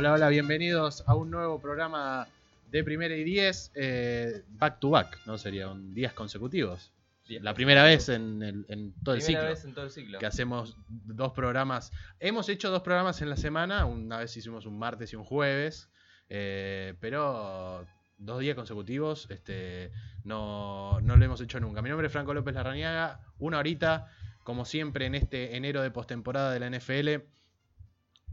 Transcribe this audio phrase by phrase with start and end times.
[0.00, 2.26] Hola, hola, bienvenidos a un nuevo programa
[2.70, 5.36] de Primera y Diez, eh, back to back, ¿no?
[5.36, 6.90] Serían días consecutivos.
[7.28, 10.18] La primera vez en, el- en todo el Primera ciclo vez en todo el ciclo.
[10.18, 11.92] que hacemos dos programas.
[12.18, 15.90] Hemos hecho dos programas en la semana, una vez hicimos un martes y un jueves,
[16.30, 17.86] eh, pero
[18.16, 19.92] dos días consecutivos este,
[20.24, 21.82] no, no lo hemos hecho nunca.
[21.82, 24.08] Mi nombre es Franco López Larrañaga, una horita,
[24.44, 27.22] como siempre en este enero de postemporada de la NFL,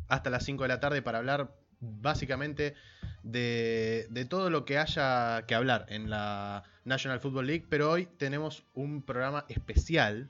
[0.10, 2.76] hasta las 5 de la tarde para hablar básicamente
[3.24, 8.64] de, todo lo que haya que hablar en la National Football League, pero hoy tenemos
[8.74, 10.30] un programa especial.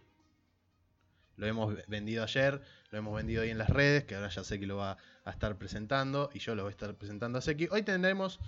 [1.36, 4.60] Lo hemos vendido ayer, lo hemos vendido hoy en las redes, que ahora ya sé
[4.60, 7.68] que lo va a estar presentando y yo lo voy a estar presentando a Seki.
[7.72, 8.40] Hoy tendremos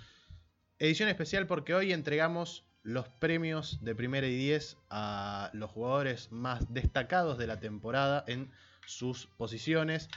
[0.78, 6.72] edición especial porque hoy entregamos los premios de primera y 10 a los jugadores más
[6.72, 8.50] destacados de la temporada en
[8.86, 10.08] sus posiciones.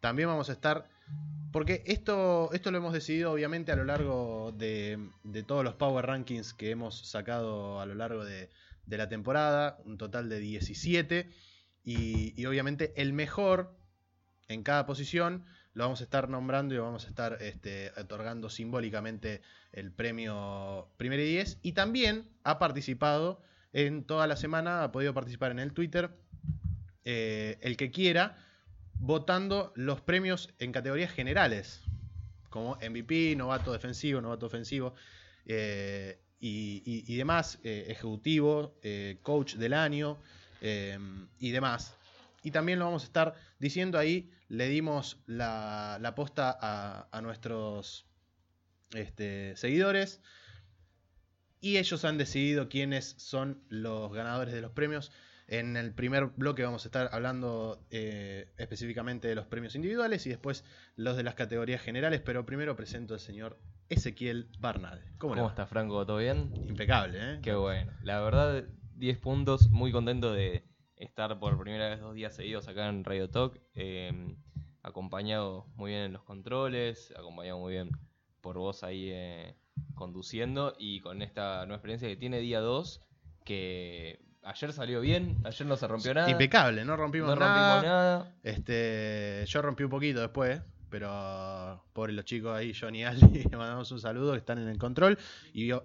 [0.00, 0.88] También vamos a estar
[1.52, 4.98] porque esto, esto lo hemos decidido obviamente a lo largo de,
[5.46, 8.50] todos los Power Rankings que hemos sacado a lo largo de,
[8.86, 11.30] la temporada, un total de 17.
[11.84, 13.76] Y, y obviamente el mejor
[14.48, 18.50] en cada posición lo vamos a estar nombrando y lo vamos a estar este, otorgando
[18.50, 19.40] simbólicamente
[19.72, 21.58] el premio Primera y 10.
[21.62, 23.40] Y también ha participado
[23.72, 26.10] en toda la semana, ha podido participar en el Twitter,
[27.04, 28.36] eh, el que quiera,
[29.02, 31.82] votando los premios en categorías generales,
[32.50, 34.94] como MVP, novato defensivo, novato ofensivo
[35.44, 40.18] eh, y, demás, eh, ejecutivo, eh, coach del año
[40.60, 41.96] y demás.
[42.44, 47.20] Y también lo vamos a estar diciendo ahí, le dimos la, la posta a, a
[47.20, 48.06] nuestros
[48.94, 50.20] este, seguidores
[51.60, 55.10] y ellos han decidido quiénes son los ganadores de los premios.
[55.52, 60.30] En el primer bloque vamos a estar hablando eh, específicamente de los premios individuales y
[60.30, 60.64] después
[60.96, 63.58] los de las categorías generales, pero primero presento al señor
[63.90, 65.04] Ezequiel Barnal.
[65.18, 65.50] ¿Cómo, le ¿Cómo va?
[65.50, 66.06] está Franco?
[66.06, 66.54] ¿Todo bien?
[66.66, 67.38] Impecable, ¿eh?
[67.42, 67.92] Qué bueno.
[68.02, 69.68] La verdad, 10 puntos.
[69.68, 70.64] Muy contento de
[70.96, 73.60] estar por primera vez dos días seguidos acá en Radio Talk.
[73.74, 74.34] eh,
[74.82, 77.90] acompañado muy bien en los controles, acompañado muy bien
[78.40, 79.54] por vos ahí eh,
[79.94, 83.02] conduciendo y con esta nueva experiencia que tiene día 2,
[83.44, 86.30] que ayer salió bien, ayer no se rompió nada.
[86.30, 88.34] Impecable, no rompimos no rompimos nada.
[88.42, 90.60] Este, yo rompí un poquito después,
[90.90, 93.20] pero pobre los chicos ahí, Johnny y Ali,
[93.50, 95.18] le mandamos un saludo que están en el control.
[95.52, 95.84] Y yo-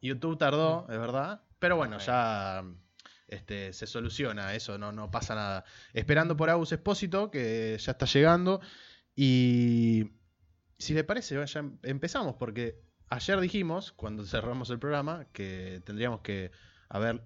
[0.00, 2.62] YouTube tardó, es verdad, pero bueno, ya
[3.28, 5.64] este, se soluciona eso, no, no pasa nada.
[5.94, 8.60] Esperando por Agus Espósito, que ya está llegando.
[9.16, 10.10] Y
[10.78, 16.20] si le parece, ya em- empezamos, porque ayer dijimos, cuando cerramos el programa, que tendríamos
[16.20, 16.50] que
[16.88, 17.22] haber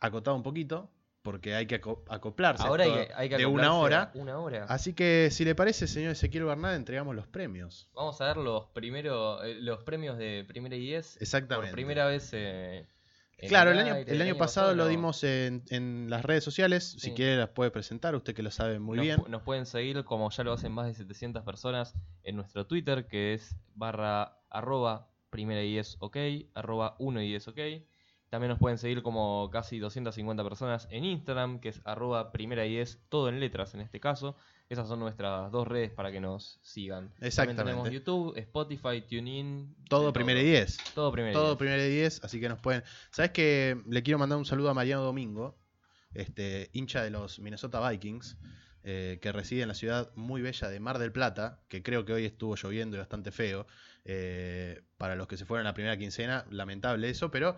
[0.00, 0.90] acotado un poquito,
[1.22, 4.10] porque hay que aco- acoplarse Ahora hay esto que, hay que de una hora.
[4.14, 4.64] Una hora.
[4.68, 7.88] Así que, si le parece, señor Ezequiel Bernal, entregamos los premios.
[7.94, 11.18] Vamos a ver los primeros, eh, los premios de primera y 10.
[11.20, 11.70] Exactamente.
[11.70, 12.30] Por primera vez.
[12.32, 12.86] eh,
[13.48, 16.96] Claro, el año, el año pasado lo dimos en, en las redes sociales.
[16.98, 18.14] Si quiere, las puede presentar.
[18.14, 19.22] Usted que lo sabe muy nos, bien.
[19.28, 21.92] nos pueden seguir como ya lo hacen más de 700 personas
[22.22, 26.16] en nuestro Twitter que es barra arroba primera y 10 ok,
[26.54, 27.58] arroba 1 y 10 ok.
[28.30, 32.70] También nos pueden seguir como casi 250 personas en Instagram que es arroba primera y
[32.70, 34.36] 10, todo en letras en este caso.
[34.68, 37.04] Esas son nuestras dos redes para que nos sigan.
[37.10, 37.62] También Exactamente.
[37.62, 39.76] tenemos YouTube, Spotify, TuneIn.
[39.88, 40.78] Todo de primero y diez.
[40.92, 41.58] Todo primera y Todo 10.
[41.58, 42.20] primero y diez.
[42.24, 42.82] Así que nos pueden.
[43.12, 45.56] ¿Sabes que Le quiero mandar un saludo a Mariano Domingo,
[46.14, 48.36] este hincha de los Minnesota Vikings,
[48.82, 52.12] eh, que reside en la ciudad muy bella de Mar del Plata, que creo que
[52.12, 53.66] hoy estuvo lloviendo y bastante feo.
[54.08, 57.56] eh, para los que se fueron la primera quincena, lamentable eso, pero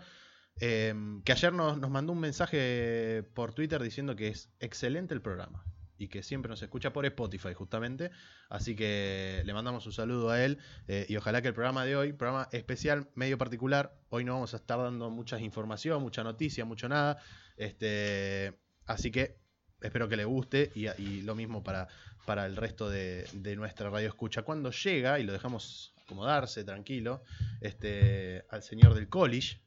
[0.60, 5.22] eh, que ayer nos, nos mandó un mensaje por Twitter diciendo que es excelente el
[5.22, 5.64] programa
[5.98, 8.10] y que siempre nos escucha por Spotify justamente.
[8.48, 11.96] Así que le mandamos un saludo a él eh, y ojalá que el programa de
[11.96, 16.64] hoy, programa especial, medio particular, hoy no vamos a estar dando mucha información, mucha noticia,
[16.64, 17.18] mucho nada.
[17.56, 19.36] Este, así que
[19.80, 21.88] espero que le guste y, y lo mismo para,
[22.24, 24.42] para el resto de, de nuestra radio escucha.
[24.42, 27.22] Cuando llega, y lo dejamos acomodarse tranquilo,
[27.60, 29.60] este, al señor del college,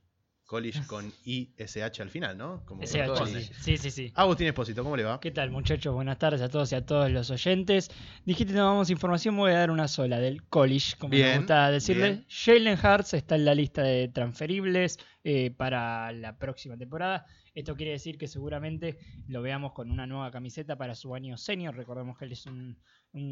[0.52, 2.62] college con ISH al final, ¿no?
[2.66, 3.26] Como SH,
[3.62, 3.78] sí.
[3.78, 4.12] sí, sí.
[4.16, 5.22] Agustín Espósito, ¿cómo le va?
[5.22, 5.94] ¿Qué tal muchachos?
[5.94, 7.90] Buenas tardes a todos y a todos los oyentes.
[8.26, 11.72] Dijiste no vamos información, voy a dar una sola del college, como Bien, me gusta
[11.72, 12.26] decirle.
[12.28, 17.26] Jalen Hurts está en la lista de transferibles eh, para la próxima temporada.
[17.54, 21.76] Esto quiere decir que seguramente lo veamos con una nueva camiseta para su año senior.
[21.76, 22.78] Recordemos que él es un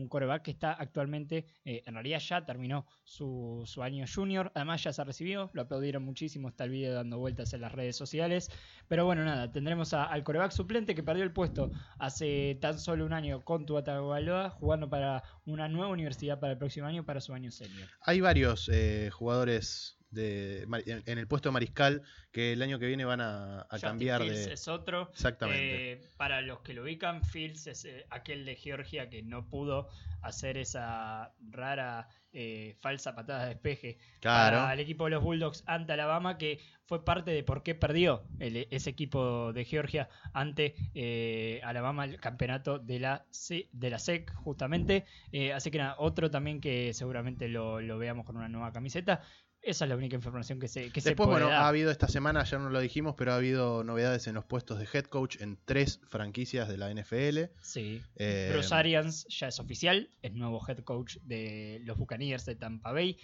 [0.09, 4.91] coreback que está actualmente, eh, en realidad ya terminó su, su año junior, además ya
[4.91, 8.49] se recibió, lo aplaudieron muchísimo, está el video dando vueltas en las redes sociales,
[8.87, 13.13] pero bueno, nada, tendremos al coreback suplente que perdió el puesto hace tan solo un
[13.13, 17.33] año con Tua Tagovailoa, jugando para una nueva universidad para el próximo año, para su
[17.33, 17.87] año senior.
[18.01, 22.01] Hay varios eh, jugadores de, en, en el puesto de mariscal
[22.31, 24.53] que el año que viene van a, a cambiar Fields de...
[24.53, 25.09] es otro.
[25.13, 25.91] Exactamente.
[25.93, 29.89] Eh, para los que lo ubican, Fields es eh, aquel de Georgia que no pudo
[30.21, 34.57] hacer esa rara eh, falsa patada de despeje claro.
[34.57, 38.23] para el equipo de los Bulldogs ante Alabama, que fue parte de por qué perdió
[38.39, 43.25] el- ese equipo de Georgia ante eh, Alabama el campeonato de la,
[43.71, 45.05] de la SEC, justamente.
[45.31, 49.21] Eh, así que nada, otro también que seguramente lo, lo veamos con una nueva camiseta.
[49.61, 51.63] Esa es la única información que se, que se Después, puede bueno, dar.
[51.63, 54.79] ha habido esta semana, ya no lo dijimos, pero ha habido novedades en los puestos
[54.79, 57.51] de head coach en tres franquicias de la NFL.
[57.61, 58.01] Sí.
[58.15, 62.91] Eh, Bruce Arians ya es oficial, es nuevo head coach de los Buccaneers de Tampa
[62.93, 63.17] Bay.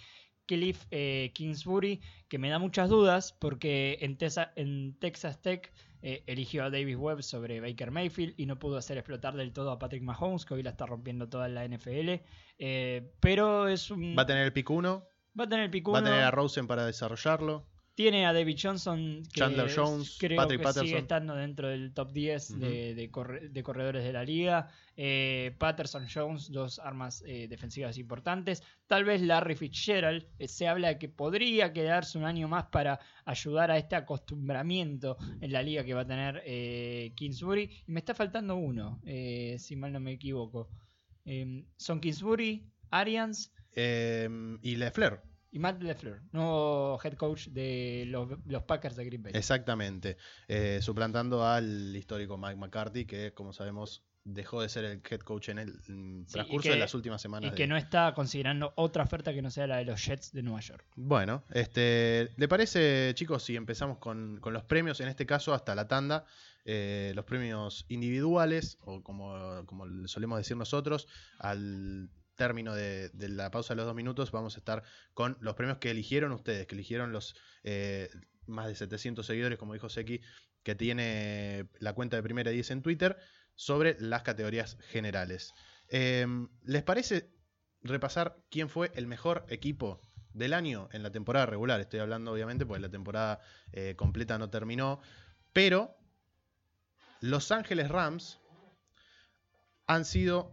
[0.48, 5.72] Cliff eh, Kingsbury, que me da muchas dudas porque en, Tesa- en Texas Tech
[6.02, 9.72] eh, eligió a Davis Webb sobre Baker Mayfield y no pudo hacer explotar del todo
[9.72, 12.20] a Patrick Mahomes, que hoy la está rompiendo toda la NFL.
[12.58, 14.14] Eh, pero es un.
[14.16, 16.66] Va a tener el pick 1, va a tener pick va a tener a Rosen
[16.66, 17.66] para desarrollarlo.
[17.94, 20.86] Tiene a David Johnson, que Chandler es- Jones, creo Patrick que Patterson.
[20.86, 24.68] sigue estando dentro del top 10 de, de corre- de corredores de la liga.
[24.98, 28.62] Eh, Patterson Jones, dos armas eh, defensivas importantes.
[28.86, 33.00] Tal vez Larry Fitzgerald, eh, se habla de que podría quedarse un año más para
[33.24, 36.42] ayudar a este acostumbramiento en la liga que va a tener
[37.14, 37.82] Kingsbury.
[37.86, 39.00] Y me está faltando uno,
[39.56, 40.68] si mal no me equivoco.
[41.78, 45.20] Son Kingsbury, Arians y Lefler,
[45.50, 49.32] y Matt LeFleur, nuevo head coach de los, los Packers de Green Bay.
[49.34, 50.16] exactamente.
[50.48, 55.50] Eh, suplantando al histórico Mike McCarthy, que como sabemos dejó de ser el head coach
[55.50, 57.46] en el Sí, transcurso que- de las últimas semanas.
[57.46, 60.32] Y de- que no está considerando otra oferta que no sea la de los Jets
[60.32, 60.84] de Nueva York.
[60.96, 65.76] Bueno, este, ¿le parece, chicos, si empezamos con, con los premios, en este caso hasta
[65.76, 66.24] la tanda,
[66.64, 71.06] eh, los premios individuales, o como, como le solemos decir nosotros,
[71.38, 74.82] al término de, la pausa de los dos minutos vamos a estar
[75.14, 77.34] con los premios que eligieron ustedes, que eligieron los
[77.64, 78.08] eh,
[78.46, 80.20] más de 700 seguidores, como dijo Seki,
[80.62, 83.18] que tiene la cuenta de Primera 10 en Twitter,
[83.54, 85.54] sobre las categorías generales.
[85.88, 86.26] Eh,
[86.64, 87.32] ¿Les parece
[87.82, 90.00] repasar quién fue el mejor equipo
[90.32, 91.80] del año en la temporada regular?
[91.80, 93.40] Estoy hablando obviamente porque la temporada
[93.72, 95.00] eh, completa no terminó,
[95.52, 95.96] pero
[97.20, 98.40] Los Ángeles Rams
[99.86, 100.52] han sido,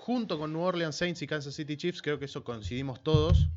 [0.00, 3.48] junto con New Orleans Saints y Kansas City Chiefs, creo que eso coincidimos todos,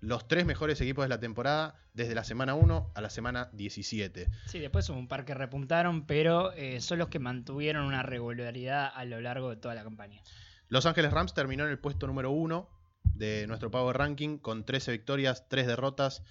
[0.00, 4.28] los tres mejores equipos de la temporada desde la semana 1 a la semana 17.
[4.46, 8.90] Sí, después hubo un par que repuntaron, pero eh, son los que mantuvieron una regularidad
[8.92, 10.20] a lo largo de toda la campaña.
[10.68, 12.68] Los Ángeles Rams terminó en el puesto número 1
[13.04, 16.24] de nuestro Power Ranking con 13 victorias, 3 derrotas,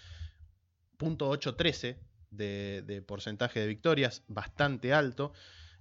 [0.99, 1.97] .813
[2.29, 5.31] de, de porcentaje de victorias, bastante alto.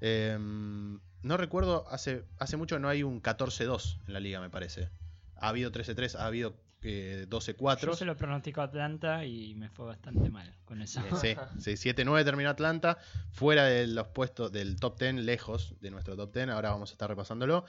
[0.00, 4.88] Eh, no recuerdo, hace, hace mucho no hay un 14-2 en la liga, me parece.
[5.36, 7.94] Ha habido 13-3, ha habido eh, Yo 12-4.
[7.94, 11.00] se lo pronostico a Atlanta y me fue bastante mal con eso.
[11.22, 12.96] Eh, sí, sí, 7-9 terminó Atlanta,
[13.32, 16.94] fuera de los puestos del top 10, lejos de nuestro top 10, ahora vamos a
[16.94, 17.66] estar repasándolo.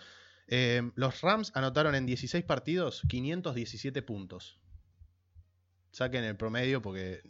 [0.48, 4.57] Eh, los Rams anotaron en 16 partidos 517 puntos.
[5.92, 7.22] Saquen el promedio porque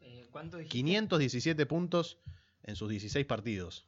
[0.00, 0.76] Eh, ¿Cuánto dijiste?
[0.76, 2.18] 517 puntos
[2.62, 3.86] en sus 16 partidos.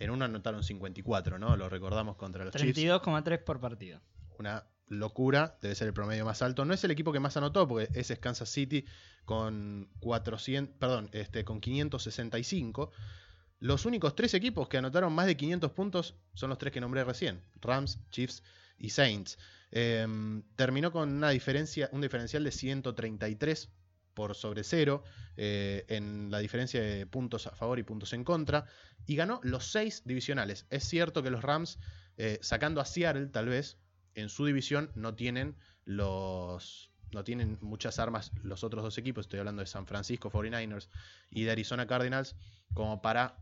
[0.00, 1.56] En uno anotaron 54, ¿no?
[1.56, 2.78] Lo recordamos contra los Chiefs.
[2.78, 4.00] 32,3 por partido.
[4.38, 6.64] Una locura, debe ser el promedio más alto.
[6.64, 8.86] No es el equipo que más anotó, porque ese es Kansas City
[9.26, 12.90] con 400, perdón, este, con 565.
[13.60, 17.04] Los únicos tres equipos que anotaron más de 500 puntos son los tres que nombré
[17.04, 18.42] recién: Rams, Chiefs
[18.78, 19.38] y Saints.
[19.70, 23.70] Em, terminó con una diferencia, un diferencial de 133
[24.14, 25.02] por sobre cero
[25.36, 28.66] eh, en la diferencia de puntos a favor y puntos en contra
[29.06, 30.66] y ganó los seis divisionales.
[30.70, 31.78] Es cierto que los Rams,
[32.16, 33.78] eh, sacando a Seattle tal vez,
[34.14, 39.40] en su división no tienen los no tienen muchas armas los otros dos equipos, estoy
[39.40, 40.88] hablando de San Francisco 49ers
[41.30, 42.36] y de Arizona Cardinals,
[42.72, 43.36] como para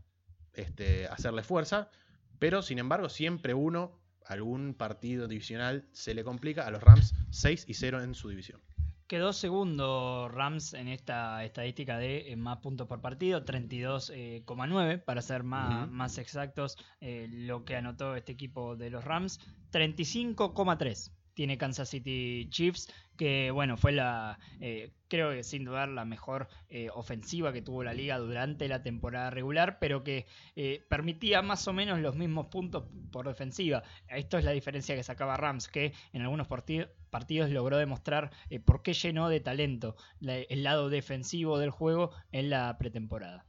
[0.53, 1.91] este, hacerle fuerza,
[2.39, 7.65] pero sin embargo siempre uno, algún partido divisional se le complica a los Rams 6
[7.67, 8.61] y 0 en su división.
[9.09, 15.41] Quedó segundo Rams en esta estadística de eh, más puntos por partido, 32,9 para ser
[15.41, 15.95] más, Ujú.
[15.95, 19.39] más exactos eh, lo que anotó este equipo de los Rams,
[19.71, 26.03] 35,3 tiene Kansas City Chiefs, que bueno, fue la, eh, creo que sin dudar la
[26.03, 30.25] mejor eh, ofensiva que tuvo la liga durante la temporada regular, pero que
[30.57, 33.83] eh, permitía más o menos los mismos puntos por defensiva.
[34.09, 38.31] Esto es la diferencia que sacaba Rams, que en algunos partidos logró demostrar
[38.65, 43.45] por qué llenó de talento el lado defensivo del juego en la pretemporada.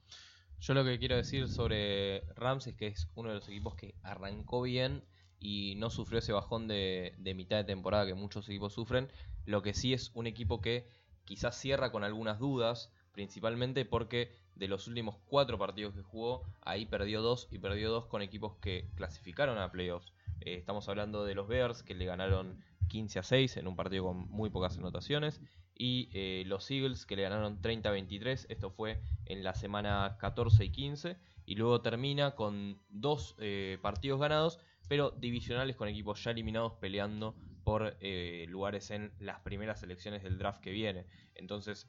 [0.60, 3.96] Yo lo que quiero decir sobre Rams es que es uno de los equipos que
[4.04, 5.02] arrancó bien
[5.40, 9.08] y no sufrió ese bajón de, mitad de temporada que muchos equipos sufren.
[9.46, 10.86] Lo que sí es un equipo que
[11.24, 16.84] quizás cierra con algunas dudas, principalmente porque de los últimos cuatro partidos que jugó, ahí
[16.84, 20.12] perdió dos y perdió dos con equipos que clasificaron a playoffs.
[20.42, 24.04] Eh, estamos hablando de los Bears que le ganaron 15 a 6 en un partido
[24.04, 25.40] con muy pocas anotaciones
[25.74, 28.46] y eh, los Eagles que le ganaron 30 a 23.
[28.50, 31.16] Esto fue en la semana 14 y 15
[31.46, 34.58] y luego termina con dos eh, partidos ganados
[34.90, 40.36] pero divisionales con equipos ya eliminados peleando por eh, lugares en las primeras selecciones del
[40.36, 41.06] draft que viene.
[41.36, 41.88] Entonces,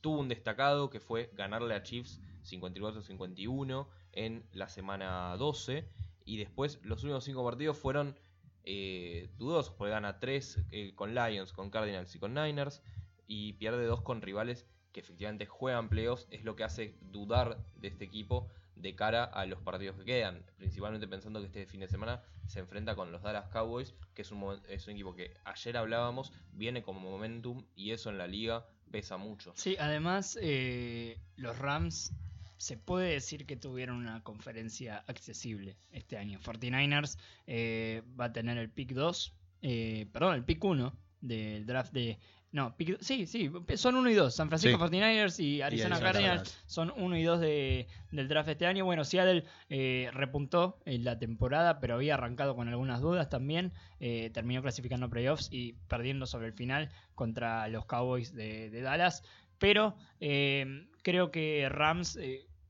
[0.00, 5.88] tuvo un destacado que fue ganarle a Chiefs 54-51 en la semana 12.
[6.24, 8.16] Y después los últimos cinco partidos fueron
[8.62, 12.80] eh, dudosos, porque gana 3 eh, con Lions, con Cardinals y con Niners.
[13.26, 16.28] Y pierde 2 con rivales que efectivamente juegan playoffs.
[16.30, 20.44] Es lo que hace dudar de este equipo de cara a los partidos que quedan,
[20.56, 24.30] principalmente pensando que este fin de semana se enfrenta con los Dallas Cowboys, que es
[24.30, 29.52] un, equipo que ayer hablábamos, viene como momentum y eso en la liga pesa mucho.
[29.56, 32.12] Sí, además eh, los Rams
[32.58, 36.38] se puede decir que tuvieron una conferencia accesible este año.
[36.40, 41.92] 49ers eh, va a tener el pick 2, eh, perdón, el pick 1 del draft
[41.92, 42.18] de
[42.56, 44.34] no, sí, sí, son 1 y 2.
[44.34, 48.86] San Francisco 49ers y Arizona, Cardinals son 1 y 2 de, del draft este año.
[48.86, 53.74] Bueno, Seattle eh, repuntó en la temporada, pero había arrancado con algunas dudas también.
[54.00, 59.22] Eh, terminó clasificando playoffs y perdiendo sobre el final contra los Cowboys de, Dallas.
[59.58, 62.18] Pero eh, creo que Rams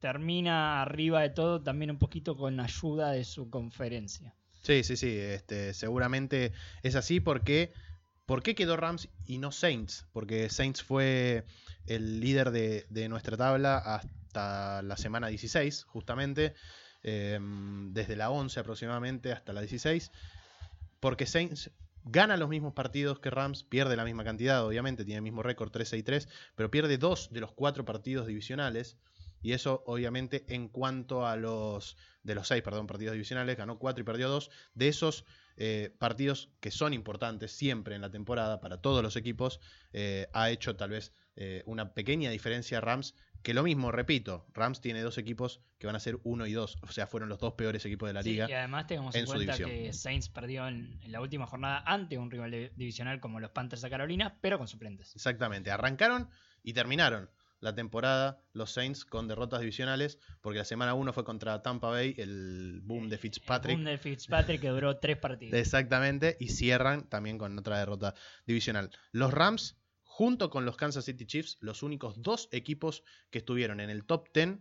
[0.01, 4.35] termina arriba de todo también un poquito con ayuda de su conferencia.
[4.63, 5.17] Sí, sí, sí.
[5.17, 6.51] Este, seguramente
[6.83, 7.73] es así porque
[8.27, 10.05] ¿Por qué quedó Rams y no Saints?
[10.13, 11.45] Porque Saints fue
[11.87, 16.55] el líder de, nuestra tabla hasta la semana 16, justamente,
[17.05, 20.11] em, desde la 11 aproximadamente hasta la 16.
[20.99, 21.71] Porque Saints
[22.03, 25.71] gana los mismos partidos que Rams, pierde la misma cantidad, obviamente, tiene el mismo récord
[25.71, 28.97] 13 y 3, pero pierde dos de los cuatro partidos divisionales.
[29.47, 34.03] Y eso, obviamente, en cuanto a los de los seis, perdón, partidos divisionales, ganó cuatro
[34.03, 34.51] y perdió dos.
[34.75, 35.25] De esos
[35.57, 39.61] eh, partidos que son importantes siempre en la temporada para todos los equipos,
[39.93, 44.81] eh, ha hecho tal vez eh, una pequeña diferencia Rams, que lo mismo, repito, Rams
[44.81, 47.53] tiene dos equipos que van a ser uno y dos, o sea, fueron los dos
[47.53, 48.51] peores equipos de la liga.
[48.51, 52.73] Y además tengamos en, cuenta que Saints perdió en, la última jornada ante un rival
[52.75, 55.15] divisional como los Panthers de Carolina, pero con suplentes.
[55.15, 56.29] Exactamente, arrancaron
[56.65, 61.63] y terminaron la temporada los Saints con derrotas divisionales, porque la semana 1 fue contra
[61.63, 63.73] Tampa Bay, el boom de Fitzpatrick.
[63.73, 65.55] El boom de Fitzpatrick que duró tres partidos.
[65.59, 68.15] Exactamente, y cierran también con otra derrota
[68.47, 68.91] divisional.
[69.13, 73.91] Los Rams, junto con los Kansas City Chiefs, los únicos dos equipos que estuvieron en
[73.91, 74.59] el top 10,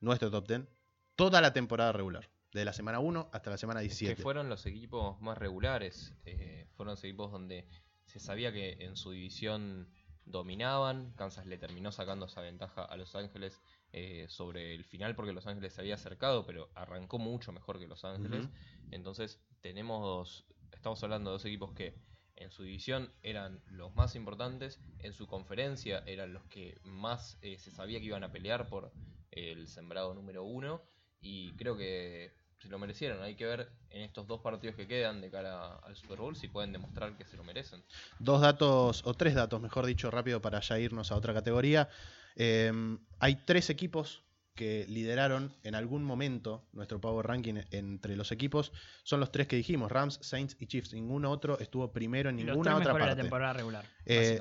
[0.00, 0.68] nuestro top 10,
[1.16, 2.30] toda la temporada regular.
[2.52, 4.16] De la semana 1 hasta la semana 17.
[4.16, 6.14] Que fueron los equipos más regulares.
[6.24, 7.68] Eh, fueron los equipos donde
[8.06, 9.88] se sabía que en su división
[10.24, 11.12] dominaban.
[11.16, 13.60] Kansas le terminó sacando esa ventaja a Los Ángeles
[13.92, 17.86] eh, sobre el final porque Los Ángeles se había acercado, pero arrancó mucho mejor que
[17.86, 18.48] Los Ángeles.
[18.90, 21.94] Entonces tenemos, estamos hablando de dos equipos que
[22.36, 27.58] en su división eran los más importantes, en su conferencia eran los que más eh,
[27.58, 28.92] se sabía que iban a pelear por
[29.30, 30.82] el sembrado número uno
[31.20, 33.22] y creo que se lo merecieron.
[33.22, 36.48] Hay que ver en estos dos partidos que quedan de cara al Super Bowl si
[36.48, 37.82] pueden demostrar que se lo merecen.
[38.18, 41.88] Dos datos, o tres datos, mejor dicho, rápido para ya irnos a otra categoría.
[42.36, 44.22] Em, hay tres equipos
[44.54, 48.72] que lideraron en algún momento nuestro Power Ranking entre los equipos.
[49.04, 50.92] Son los tres que dijimos, Rams, Saints y Chiefs.
[50.92, 53.08] Ninguno otro estuvo primero en ninguna otra parte.
[53.08, 54.38] la temporada regular, eh,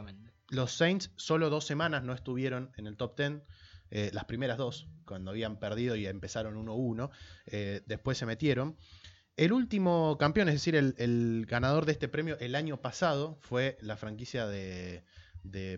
[0.50, 3.44] los Saints solo dos semanas no estuvieron en el top ten.
[3.92, 7.10] Eh, las primeras dos, cuando habían perdido y empezaron 1-1,
[7.48, 8.78] eh, después se metieron.
[9.36, 13.96] El último campeón, es decir, el, ganador de este premio el año pasado fue la
[13.96, 15.04] franquicia de,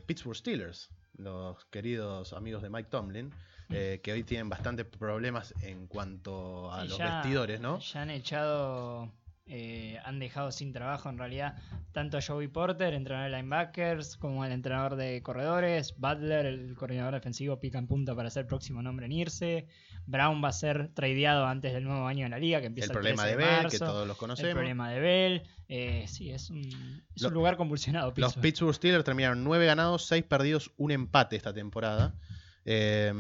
[0.08, 3.32] Pittsburgh Steelers, los queridos amigos de Mike Tomlin,
[3.70, 7.80] eh, que hoy tienen bastantes problemas en cuanto a los vestidores, ¿no?
[7.80, 9.14] Ya han echado
[9.54, 11.56] eh, han dejado sin trabajo en realidad
[11.92, 17.16] tanto a Joey Porter, entrenador de linebackers, como al entrenador de corredores, Butler, el coordinador
[17.16, 19.68] defensivo, pica en punta para ser próximo nombre en irse,
[20.06, 22.98] Brown va a ser tradeado antes del nuevo año en la liga que empieza El
[22.98, 24.54] el, problema 13 de de Bell, marzo, que todos los el conocemos.
[24.54, 28.08] problema de Bell, eh, sí, es un, es un lugar convulsionado.
[28.08, 28.42] Los Pittsburgh.
[28.42, 32.16] Pittsburgh Steelers terminaron 9 ganados, 6 perdidos, un empate esta temporada.
[32.64, 33.12] eh,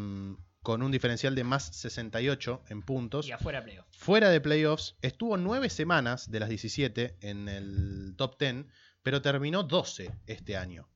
[0.64, 3.28] con un diferencial de más 68 en puntos.
[3.28, 3.86] y afuera playoff.
[3.92, 8.66] Fuera de playoffs, estuvo 9 semanas de las 17 en el top 10,
[9.02, 10.88] pero terminó 12 este año.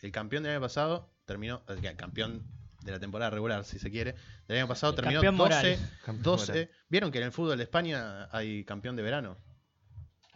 [0.00, 2.46] El campeón del año pasado terminó, el campeón
[2.82, 4.14] de la temporada regular, si se quiere,
[4.46, 5.90] del año pasado El terminó campeón 12, moral.
[6.04, 6.52] Campeón 12.
[6.52, 6.70] moral.
[6.88, 9.36] ¿Vieron que en el fútbol de España hay campeón de verano?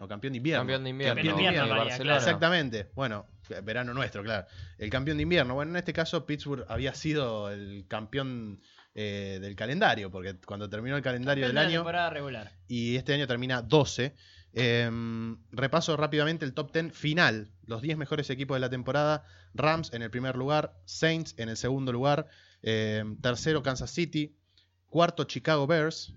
[0.00, 0.62] O campeón de invierno.
[0.62, 1.14] Campeón de invierno.
[1.14, 2.16] Campeón de invierno, en realidad, Barcelona.
[2.16, 2.90] Exactamente.
[2.94, 3.26] Bueno,
[3.64, 4.46] verano nuestro, claro.
[4.78, 5.54] El campeón de invierno.
[5.54, 8.60] Bueno, en este caso Pittsburgh había sido el campeón
[8.94, 12.52] eh, del calendario, porque cuando terminó el calendario Campeón del año temporada regular.
[12.68, 14.14] y este año termina 12.
[14.54, 14.90] eh,
[15.50, 17.50] repaso rápidamente el top 10 final.
[17.64, 19.24] Los 10 mejores equipos de la temporada.
[19.54, 22.28] Rams en el primer lugar, Saints en el segundo lugar,
[22.62, 24.36] eh, tercero Kansas City,
[24.88, 26.14] cuarto Chicago Bears,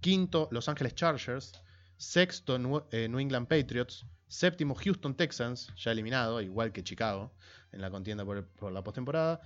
[0.00, 1.52] quinto Los Ángeles Chargers,
[1.96, 2.56] sexto
[2.90, 7.32] eh, New England Patriots, séptimo Houston Texans, ya eliminado, igual que Chicago
[7.72, 9.40] en la contienda por, el- por la postemporada,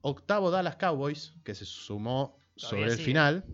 [0.00, 3.04] octavo Dallas Cowboys, que se sumó sobre el sigue.
[3.04, 3.44] final,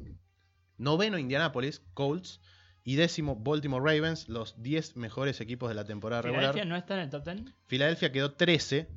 [0.76, 2.40] noveno Indianapolis Colts
[2.84, 6.52] y décimo Baltimore Ravens, los 10 mejores equipos de la temporada regular.
[6.52, 7.54] Filadelfia no está en el top 10.
[7.66, 8.88] Filadelfia quedó 13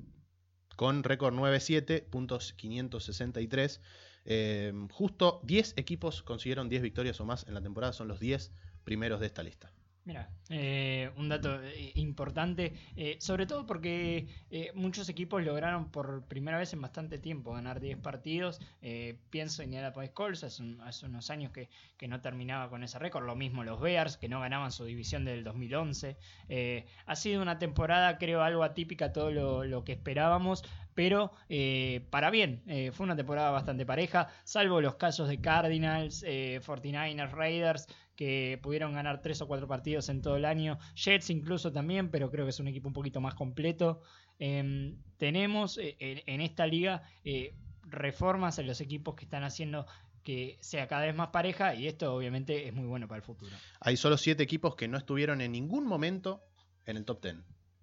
[0.76, 3.82] con récord 9-7, puntos 563.
[4.26, 8.52] Eh, justo 10 equipos consiguieron 10 victorias o más en la temporada, son los 10
[8.84, 9.72] primeros de esta lista.
[10.04, 16.26] Mira, eh, un dato eh, importante, eh, sobre todo porque eh, muchos equipos lograron por
[16.28, 18.60] primera vez en bastante tiempo ganar 10 partidos.
[18.82, 22.84] Eh, pienso en Indianapolis Colts, hace, un- hace unos años que, que no terminaba con
[22.84, 23.28] ese récord.
[23.28, 26.18] Lo mismo los Bears, que no ganaban su división del 2011.
[26.50, 32.08] Eh, ha sido una temporada, creo, algo atípica todo lo, lo que esperábamos, pero eh,
[32.10, 32.64] para bien.
[32.68, 38.60] Eh, fue una temporada bastante pareja, salvo los casos de Cardinals, eh, 49ers, Raiders que
[38.62, 40.78] pudieron ganar tres o cuatro partidos en todo el año.
[40.96, 44.02] Jets incluso también, pero creo que es un equipo un poquito más completo.
[44.38, 49.86] Eh, tenemos eh, en, en esta liga eh, reformas en los equipos que están haciendo
[50.24, 53.56] que sea cada vez más pareja y esto obviamente es muy bueno para el futuro.
[53.80, 56.44] Hay solo 7 equipos que no estuvieron en ningún momento
[56.86, 57.38] en el top 10,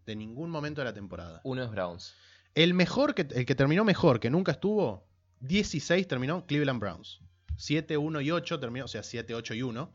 [0.06, 1.40] de ningún momento de la temporada.
[1.44, 2.14] Uno es Browns.
[2.58, 5.06] El mejor que el que terminó mejor, que nunca estuvo,
[5.42, 7.20] 16 terminó Cleveland Browns.
[7.56, 9.92] 7, 1 y 8 terminó, o sea, 7, 8 y 1.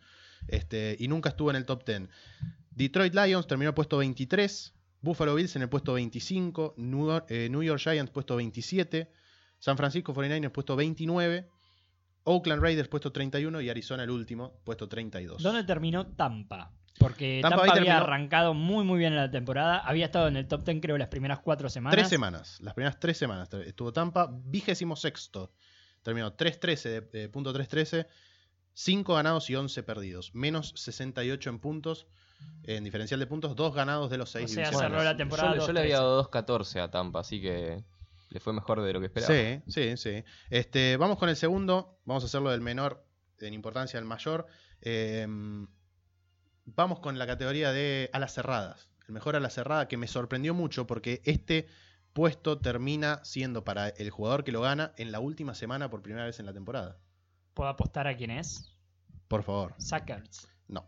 [0.48, 2.08] Este, y nunca estuvo en el top 10.
[2.72, 4.74] Detroit Lions terminó puesto 23.
[5.02, 6.76] Buffalo Bills en el puesto 25.
[6.78, 9.12] New, eh, New York Giants puesto 27.
[9.60, 11.50] San Francisco 49ers puesto 29.
[12.24, 15.44] Oakland Raiders puesto 31 y Arizona el último, puesto 32.
[15.44, 16.72] ¿Dónde terminó Tampa?
[17.00, 19.80] Porque Tampa Tampa, había terminó- arrancado muy muy bien en la temporada.
[19.80, 21.96] Había estado en el top 10 creo las primeras cuatro semanas.
[21.96, 25.52] Tres semanas, las primeras tres semanas estuvo Tampa, vigésimo sexto.
[26.04, 28.08] Terminó 3-13 de, de punto 3-13,
[28.74, 30.36] 5 ganados y 11 perdidos.
[30.36, 32.08] Menos 68 en puntos,
[32.64, 35.66] en diferencial de puntos, 2 ganados de los 6 O sea, cerró la temporada yo,
[35.68, 36.02] yo le había 2-13.
[36.02, 37.84] dado 2-14 a Tampa, así que
[38.30, 39.34] le fue mejor de lo que esperaba.
[39.34, 40.24] Sí, sí, sí.
[40.50, 43.06] Este, vamos con el segundo, vamos a hacerlo del menor
[43.40, 44.46] en importancia al mayor.
[44.82, 45.26] Eh,
[46.66, 48.90] vamos con la categoría de alas cerradas.
[49.08, 51.68] El mejor ala cerrada que me sorprendió mucho porque este
[52.14, 56.26] puesto termina siendo para el jugador que lo gana en la última semana por primera
[56.26, 56.98] vez en la temporada.
[57.54, 58.72] ¿Puedo apostar a quién es?
[59.28, 59.74] Por favor.
[59.78, 60.48] Sackers.
[60.68, 60.86] No.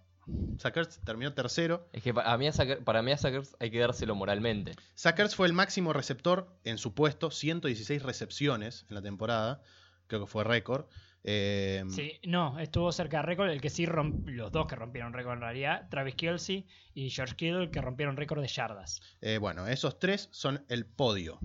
[0.58, 1.90] Sackers terminó tercero.
[1.94, 4.74] Es que para mí, a Sacker- para mí a Sackers hay que dárselo moralmente.
[4.94, 9.62] Sackers fue el máximo receptor en su puesto, 116 recepciones en la temporada.
[10.08, 10.86] Creo que fue récord.
[11.28, 13.50] Eh, Sí, no, estuvo cerca de récord.
[13.50, 17.36] El que sí romp- los dos que rompieron récord en realidad, Travis Kelsey y George
[17.36, 19.02] Kittle, que rompieron récord de yardas.
[19.22, 21.40] eh, bueno, esos tres son el podio.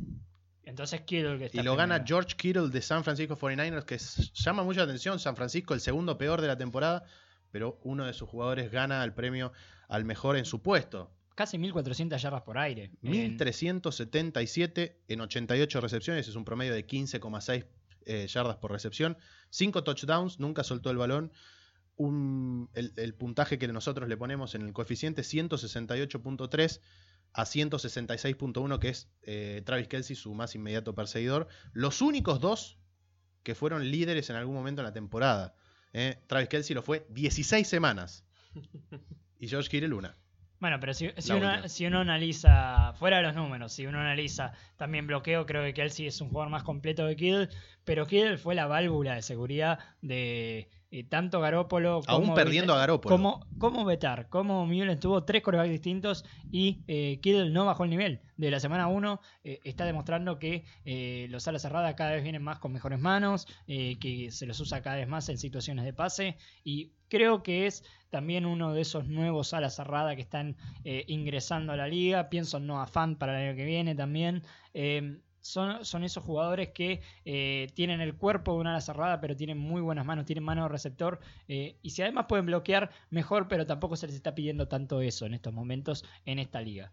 [0.65, 2.05] Entonces Kittle que está Y lo gana.
[2.07, 3.99] George Kittle de San Francisco 49ers, que
[4.35, 5.19] llama mucha atención.
[5.19, 7.03] San Francisco, el segundo peor de la temporada,
[7.51, 9.51] pero uno de sus jugadores gana el premio
[9.89, 11.11] al mejor en su puesto.
[11.35, 12.91] Casi 1400 yardas por aire.
[13.03, 17.65] En- 1377 en 88 recepciones, es un promedio de 15,6
[18.11, 19.17] eh, yardas por recepción.
[19.51, 21.33] 5 touchdowns, nunca soltó el balón.
[21.97, 26.81] Un- el, el puntaje que nosotros le ponemos en el coeficiente 168.3
[27.33, 31.47] a 166.1, que es eh, Travis Kelsey, su más inmediato perseguidor.
[31.73, 32.79] Los únicos dos
[33.43, 35.55] que fueron líderes en algún momento en la temporada.
[35.93, 36.23] ¿eh?
[36.27, 38.25] Travis Kelsey lo fue 16 semanas.
[39.43, 40.19] Y George Kittle una.
[40.61, 44.53] Bueno, pero si, si uno, si uno analiza, fuera de los números, si uno analiza
[44.77, 47.49] también bloqueo, creo que Kelsey es un jugador más completo que Kittle,
[47.85, 52.79] pero Kittle fue la válvula de seguridad de, eh, tanto Garópolo Aún como perdiendo a
[52.79, 53.15] Garópolo.
[53.15, 54.69] Como, como Betar, como
[55.01, 58.21] tuvo tres corebacks distintos y eh, Kittle no bajó el nivel.
[58.37, 62.59] De la semana 1 está demostrando que eh, los alas cerradas cada vez vienen más
[62.59, 66.37] con mejores manos, eh, que se los usa cada vez más en situaciones de pase
[66.65, 71.73] y creo que es también uno de esos nuevos alas cerradas que están eh, ingresando
[71.73, 72.29] a la liga.
[72.29, 74.43] Pienso en Noah Fant para el año que viene también.
[75.41, 79.81] Son, esos jugadores que eh, tienen el cuerpo de una ala cerrada, pero tienen muy
[79.81, 81.21] buenas manos, tienen mano de receptor.
[81.49, 85.27] eh, y si además pueden bloquear, mejor, pero tampoco se les está pidiendo tanto eso
[85.27, 86.93] en estos momentos en esta liga.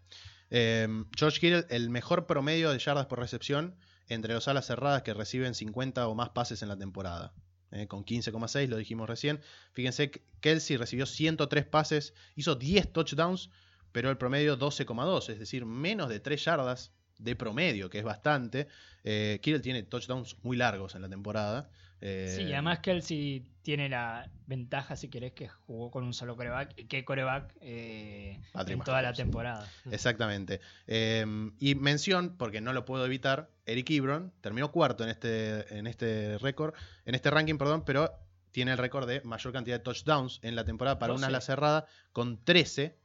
[0.50, 3.76] Eh, George Kittle, el mejor promedio de yardas por recepción
[4.08, 7.34] entre los alas cerradas que reciben 50 o más pases en la temporada.
[7.70, 9.40] Eh, con 15,6, lo dijimos recién.
[9.72, 13.50] Fíjense que Kelsey recibió 103 pases, hizo 10 touchdowns,
[13.92, 18.68] pero el promedio 12,2, es decir, menos de 3 yardas de promedio, que es bastante.
[19.04, 21.68] Eh, Kittle tiene touchdowns muy largos en la temporada.
[22.00, 26.86] Eh, Sí, además Kelsey tiene la ventaja, si querés, que jugó con un solo coreback,
[26.86, 29.68] que coreback eh, en toda la temporada.
[29.90, 30.60] Exactamente.
[30.86, 31.26] Eh,
[31.58, 36.38] y mención, porque no lo puedo evitar, Eric Ebron terminó cuarto en este, en este
[36.38, 38.12] récord, en este ranking, perdón, pero
[38.52, 41.26] tiene el récord de mayor cantidad de touchdowns en la temporada para una 12.
[41.26, 42.96] ala cerrada con 13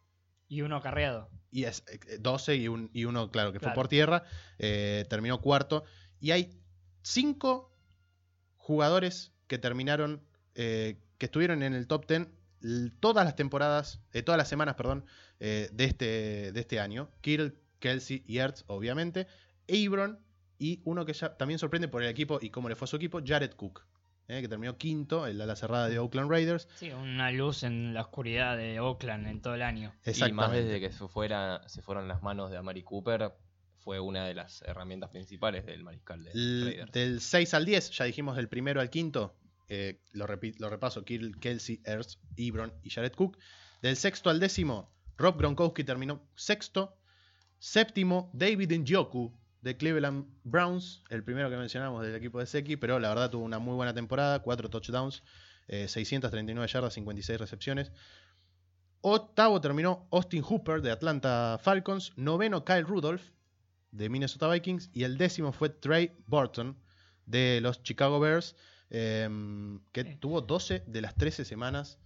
[0.47, 1.29] Y uno carreado.
[1.51, 4.23] y es eh, 12 y, un- y uno, claro, que fue por tierra,
[4.57, 5.83] eh, terminó cuarto.
[6.19, 6.59] Y hay
[7.03, 7.71] cinco
[8.57, 10.21] jugadores que terminaron,
[10.55, 12.27] eh, que estuvieron en el top 10
[12.61, 15.05] l- todas las temporadas, eh, todas las semanas, perdón,
[15.39, 17.09] eh, de, este, de este año.
[17.21, 19.27] Kittle, Kelsey y Ertz, obviamente.
[19.69, 20.19] Abron
[20.57, 22.95] y uno que ya también sorprende por el equipo y cómo le fue a su
[22.95, 23.85] equipo, Jared Cook,
[24.37, 26.67] eh, que terminó quinto, el ala cerrada de Oakland Raiders.
[26.75, 29.93] Sí, una luz en la oscuridad de Oakland en todo el año.
[30.05, 33.33] Y más desde que se, fuera, se fueron las manos de Amari Cooper,
[33.77, 36.91] fue una de las herramientas principales del mariscal de Raiders.
[36.91, 39.35] del 6 al 10, ya dijimos del primero al quinto,
[39.67, 43.37] eh, lo, lo repaso, Kittle, Kelsey, Ertz, Ebron y Jared Cook.
[43.81, 46.97] Del sexto al décimo, Rob Gronkowski terminó sexto.
[47.59, 52.99] Séptimo, David Njoku de Cleveland Browns, el primero que mencionamos del equipo de Seki, pero
[52.99, 55.23] la verdad tuvo una muy buena temporada, cuatro touchdowns,
[55.69, 57.93] eh, 639 yardas, 56 recepciones.
[58.99, 62.11] Octavo terminó Austin Hooper de Atlanta Falcons.
[62.17, 63.23] Noveno Kyle Rudolph
[63.91, 64.89] de Minnesota Vikings.
[64.93, 66.77] Y el décimo fue Trey Burton
[67.25, 68.57] de los Chicago Bears,
[68.89, 71.99] em, que tuvo 12 de las 13 semanas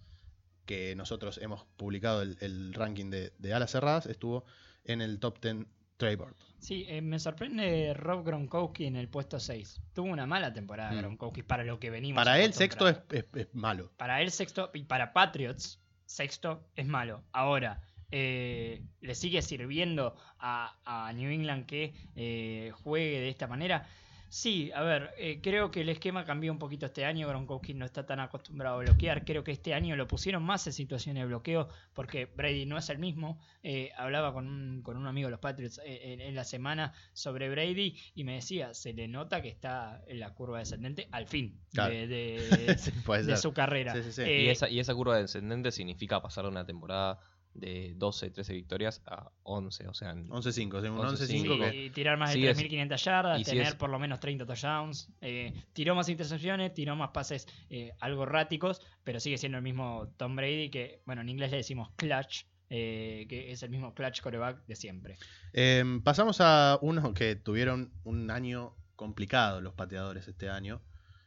[0.64, 4.06] que nosotros hemos publicado el, el ranking de, de alas cerradas.
[4.06, 4.44] Estuvo
[4.84, 5.66] en el top 10
[5.98, 6.36] Trey Burton.
[6.58, 9.80] Sí, eh, me sorprende Rob Gronkowski en el puesto 6.
[9.92, 10.98] Tuvo una mala temporada Mm.
[10.98, 12.18] Gronkowski para lo que venimos.
[12.24, 13.92] Para él, sexto es- es malo.
[13.96, 14.70] Para él, sexto.
[14.74, 17.22] Y para Patriots, sexto es malo.
[17.32, 23.86] Ahora, eh, ¿le sigue sirviendo a, a New England que eh, juegue de esta manera?
[24.30, 27.26] Sí, a ver, eh, creo que el esquema cambió un poquito este año.
[27.28, 29.24] Gronkowski no está tan acostumbrado a bloquear.
[29.24, 32.90] Creo que este año lo pusieron más en situaciones de bloqueo porque Brady no es
[32.90, 33.40] el mismo.
[33.62, 36.92] Eh, hablaba con un, con un amigo de los Patriots eh, en, en la semana
[37.14, 41.26] sobre Brady y me decía, se le nota que está en la curva descendente al
[41.26, 41.94] fin Claro.
[41.94, 43.94] de, de- Sí, su carrera.
[43.94, 44.22] Sí, sí, sí.
[44.22, 47.18] Eh, y, esa, y esa curva descendente significa pasar una temporada
[47.58, 49.88] de 12, 13 victorias a 11.
[49.88, 51.76] O sea, en- 11-5, sí, un 11-5 Sí, 11-5 que...
[51.84, 55.10] y tirar más de Sigue- 3.500 yardas, tener sigue- por lo menos 30 touchdowns.
[55.20, 60.12] eh, tiró más intercepciones, tiró más pases eh, algo erráticos, pero sigue siendo el mismo
[60.16, 64.20] Tom Brady que, bueno, en inglés le decimos clutch, eh, que es el mismo clutch
[64.20, 65.16] coreback de siempre.
[65.52, 70.82] Em, pasamos a unos que tuvieron un año complicado los pateadores este año.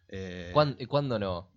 [0.10, 1.50] Eh, ¿cuán- ¿Cuándo no?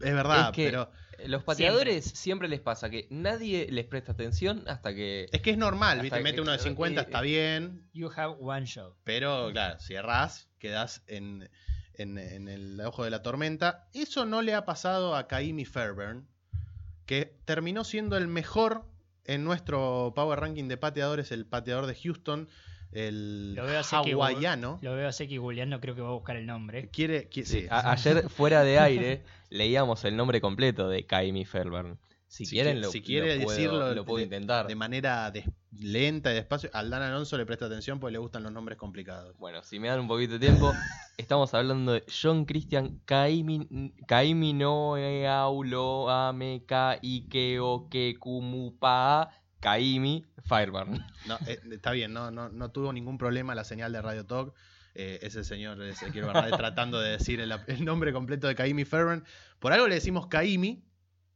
[0.00, 0.90] Es verdad, es que- pero
[1.26, 2.48] Los pateadores siempre.
[2.48, 5.26] les pasa que nadie les presta atención hasta que...
[5.30, 6.16] es que es normal, ¿viste?
[6.16, 8.94] que- Mete uno de 50, eh, está bien, You have one show.
[9.04, 11.50] pero claro, si errás, quedás en,
[11.94, 13.88] en- en el ojo de la tormenta.
[13.92, 16.26] Eso no le ha pasado a Kaimi Fairburn,
[17.06, 18.84] que terminó siendo el mejor
[19.24, 22.48] en nuestro Power Ranking de pateadores, el pateador de Houston,
[22.92, 24.78] el Lo veo que- hawaiano.
[24.82, 26.88] Lo veo así que googleando, creo que va a buscar el nombre.
[26.88, 31.98] Quiere, qui- sí, A- ayer, fuera de aire, leíamos el nombre completo de Kaimi Fairburn.
[32.26, 34.66] Si, Si quieren, qui- lo, si quiere lo puedo, decirlo lo puedo de- intentar.
[34.68, 36.70] de manera des- lenta y despacio.
[36.72, 39.36] Al Dan Alonso le presta atención porque le gustan los nombres complicados.
[39.38, 40.72] Bueno, si me dan un poquito de tiempo,
[41.18, 48.14] estamos hablando de John Christian Kaimi, Kaimi no e aulo ame ka ike o ke
[48.16, 51.04] kumupa Kaimi Fireburn.
[51.26, 54.54] No, eh, está bien, no, no, no tuvo ningún problema la señal de Radio Talk.
[54.94, 59.24] Eh, ese señor Bernal tratando de decir el, el nombre completo de Kaimi Ferren.
[59.60, 60.82] Por algo le decimos Kaimi,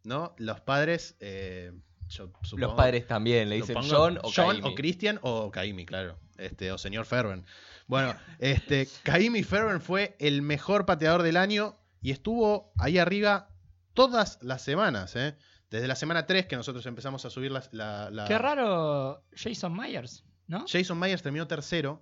[0.02, 0.34] ¿no?
[0.38, 1.72] Los padres, eh,
[2.08, 4.60] yo supongo- Los padres también le dicen John o Kaimi.
[4.68, 6.18] o Christian o Kaimi, claro.
[6.36, 7.46] Este, o señor Ferren.
[7.86, 13.50] Bueno, este, Kaimi Ferren fue el mejor pateador del año y estuvo ahí arriba
[13.92, 15.36] todas las semanas, ¿eh?
[15.74, 20.24] Desde la semana 3 que nosotros empezamos a subir la, la- Qué raro Jason Myers,
[20.46, 20.66] ¿no?
[20.68, 22.00] Jason Myers terminó tercero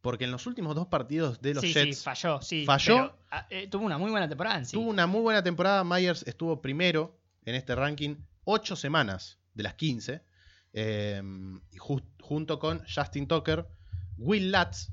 [0.00, 2.64] porque en los últimos dos partidos de los sí, Jets sí, falló, sí.
[2.64, 2.94] falló.
[2.96, 4.72] pero, ah, eh, tuvo una muy buena temporada en sí.
[4.72, 5.84] tuvo una muy buena temporada.
[5.84, 10.24] Myers estuvo primero en este ranking ocho semanas de las 15,
[10.72, 11.22] eh,
[12.18, 13.68] junto con Justin Tucker,
[14.16, 14.90] Will Lutz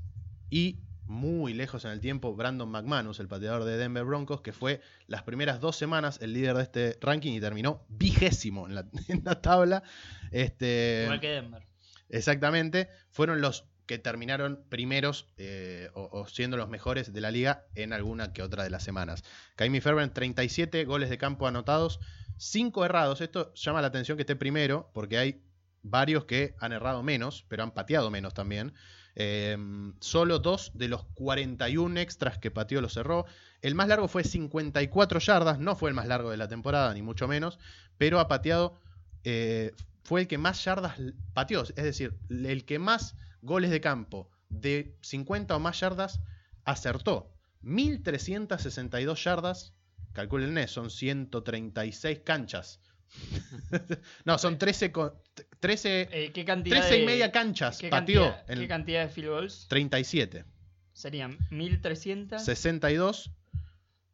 [0.50, 4.80] y muy lejos en el tiempo Brandon McManus, el pateador de Denver Broncos, que fue
[5.06, 9.22] las primeras dos semanas el líder de este ranking y terminó vigésimo en la, en
[9.24, 9.82] la tabla.
[10.30, 11.62] Este, Igual que Denver.
[12.08, 17.66] Exactamente, fueron los que terminaron primeros eh, o, o siendo los mejores de la liga
[17.74, 19.24] en alguna que otra de las semanas.
[19.56, 22.00] Kaimi Ferber, 37 goles de campo anotados,
[22.38, 23.20] 5 errados.
[23.20, 25.42] Esto llama la atención que esté primero, porque hay
[25.82, 28.74] varios que han errado menos, pero han pateado menos también.
[29.16, 29.56] Eh,
[30.00, 33.26] solo dos de los 41 extras que pateó los cerró.
[33.62, 37.02] El más largo fue 54 yardas, no fue el más largo de la temporada, ni
[37.02, 37.58] mucho menos,
[37.96, 38.78] pero ha pateado
[39.24, 39.72] eh,
[40.04, 40.96] fue el que más yardas
[41.32, 46.20] pateó, es decir, el que más goles de campo de 50 o más yardas
[46.64, 47.30] acertó.
[47.62, 49.72] 1362 yardas,
[50.12, 52.80] calcúlenme, son 136 canchas.
[54.24, 55.22] no, son 13, co-
[55.60, 59.08] 13, Eh, ¿Qué cantidad 13 y media canchas ¿Qué pateó cantidad, en ¿Qué cantidad de
[59.08, 59.66] field goals?
[59.68, 60.44] 37.
[60.92, 62.44] Serían 1300.
[62.44, 63.30] 62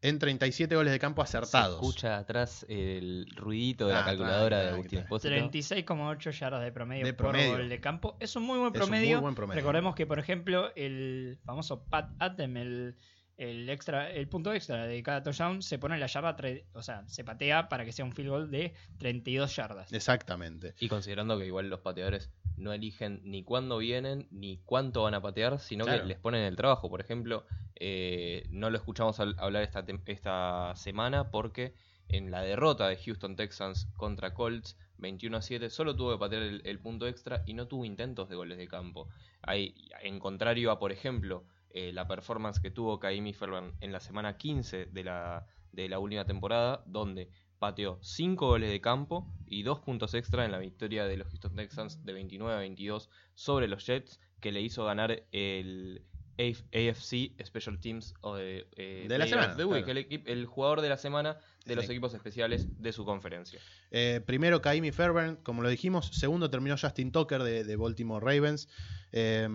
[0.03, 1.75] en 37 goles de campo Se acertados.
[1.75, 4.99] escucha atrás el ruidito de Ah, la calculadora claro, de Agustín.
[5.01, 5.35] Espósito.
[5.35, 7.53] 36,8 yardas de promedio, De por promedio.
[7.53, 8.17] gol de campo.
[8.19, 9.21] Es un muy buen Es un muy promedio.
[9.21, 9.61] buen promedio.
[9.61, 12.97] Recordemos que, por ejemplo, el famoso Pat Atem, el,
[13.41, 16.83] el extra, el punto extra de cada touchdown, se pone en la yarda, tre- o
[16.83, 19.93] sea, se patea para que sea un field goal de 32 yardas.
[19.93, 20.75] Exactamente.
[20.79, 25.23] Y considerando que igual los pateadores no eligen ni cuándo vienen ni cuánto van a
[25.23, 26.03] patear, sino Claro.
[26.03, 26.91] que les ponen el trabajo.
[26.91, 31.73] Por ejemplo, eh, no lo escuchamos al- hablar esta, esta semana porque
[32.09, 36.43] en la derrota de Houston Texans contra Colts 21 a 7 solo tuvo que patear
[36.43, 39.09] el, el punto extra y no tuvo intentos de goles de campo.
[39.41, 44.01] Hay, en contrario a, por ejemplo, eh, la performance que tuvo Kaimi Ferban en la
[44.01, 49.63] semana 15 de la, de la última temporada, donde pateó 5 goles de campo y
[49.63, 53.69] 2 puntos extra en la victoria de los Houston Texans de 29 a 22 sobre
[53.69, 56.03] los Jets, que le hizo ganar el
[56.39, 59.99] AF- AFC Special Teams o de, eh, De la of semana, the Week, claro.
[60.01, 61.93] el, equi- el jugador de la semana de los Sí.
[61.93, 63.61] equipos especiales de su conferencia.
[63.91, 66.09] Eh, primero Kaimi Fairbairn, como lo dijimos.
[66.13, 68.69] Segundo terminó Justin Tucker de, de Baltimore Ravens.
[69.13, 69.49] Eh,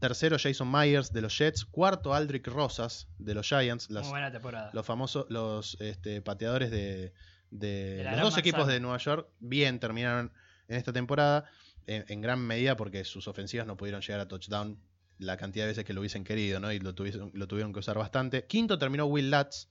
[0.00, 1.64] tercero Jason Myers de los Jets.
[1.64, 3.90] Cuarto Aldrich Rosas de los Giants.
[3.90, 4.70] Las- Muy buena temporada.
[4.72, 7.12] los famosos, los este, pateadores de,
[7.50, 9.28] de De la los dos equipos de Nueva York.
[9.40, 10.32] Bien terminaron
[10.68, 11.44] en esta temporada.
[11.86, 14.78] En, en gran medida porque sus ofensivas no pudieron llegar a touchdown
[15.18, 16.72] la cantidad de veces que lo hubiesen querido, ¿no?
[16.72, 18.46] Y lo, tuviesen- lo tuvieron que usar bastante.
[18.46, 19.68] Quinto terminó Will Lutz.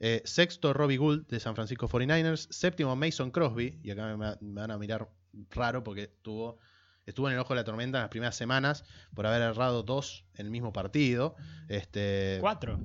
[0.00, 2.46] Eh, sexto, Robbie Gould de San Francisco 49ers.
[2.50, 3.78] Séptimo, Mason Crosby.
[3.82, 5.08] Y acá me, me van a mirar
[5.50, 6.58] raro porque estuvo,
[7.06, 10.24] estuvo en el ojo de la tormenta en las primeras semanas por haber errado dos
[10.36, 11.34] en el mismo partido.
[11.68, 12.78] Este, Cuatro.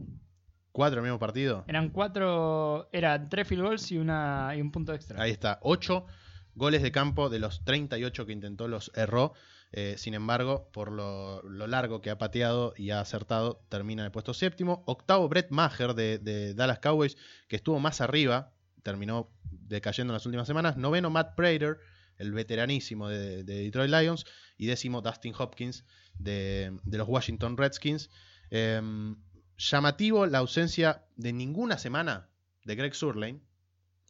[0.72, 1.65] cuatro en el mismo partido.
[1.67, 2.89] Eran cuatro.
[2.91, 5.22] Eran tres field goals y, una, y un punto extra.
[5.22, 5.60] Ahí está.
[5.63, 6.06] Ocho
[6.56, 9.34] goles de campo de los 38 que intentó los erró.
[9.71, 14.34] Eh, sin embargo, por lo, largo que ha pateado y ha acertado, termina en puesto
[14.34, 14.84] séptimo.
[14.88, 18.53] Octavo, Brett Maher de, Dallas Cowboys, que estuvo más arriba,
[18.84, 20.77] terminó decayendo en las últimas semanas.
[20.77, 21.79] Noveno, Matt Prater,
[22.17, 24.25] el veteranísimo de, de Detroit Lions.
[24.58, 25.86] Y décimo, Dustin Hopkins
[26.17, 28.10] de, de los Washington Redskins.
[28.49, 29.15] Em,
[29.58, 32.29] llamativo la ausencia de ninguna semana
[32.63, 33.41] de Greg Surlane,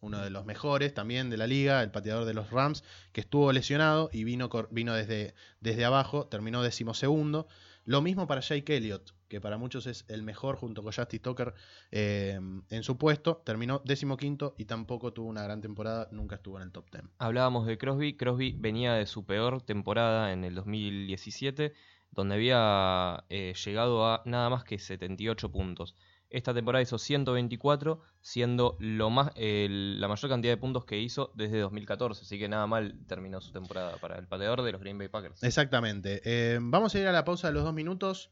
[0.01, 3.51] uno de los mejores también de la liga, el pateador de los Rams, que estuvo
[3.51, 7.47] lesionado y vino, vino desde, desde abajo, terminó decimosegundo.
[7.85, 11.53] Lo mismo para Jake Elliott, que para muchos es el mejor junto con Justin Tucker
[11.91, 16.63] eh, en su puesto, terminó decimoquinto y tampoco tuvo una gran temporada, nunca estuvo en
[16.63, 17.05] el top 10.
[17.17, 18.15] Hablábamos de Crosby.
[18.15, 21.73] Crosby venía de su peor temporada en el 2017,
[22.11, 25.95] donde había eh, llegado a nada más que 78 puntos.
[26.29, 31.59] Esta temporada hizo 124, siendo lo más, la mayor cantidad de puntos que hizo desde
[31.59, 32.21] 2014.
[32.21, 35.43] Así que nada mal terminó su temporada para el pateador de los Green Bay Packers.
[35.43, 36.21] Exactamente.
[36.23, 38.29] Eh, vamos a ir a la pausa de los dos minutos.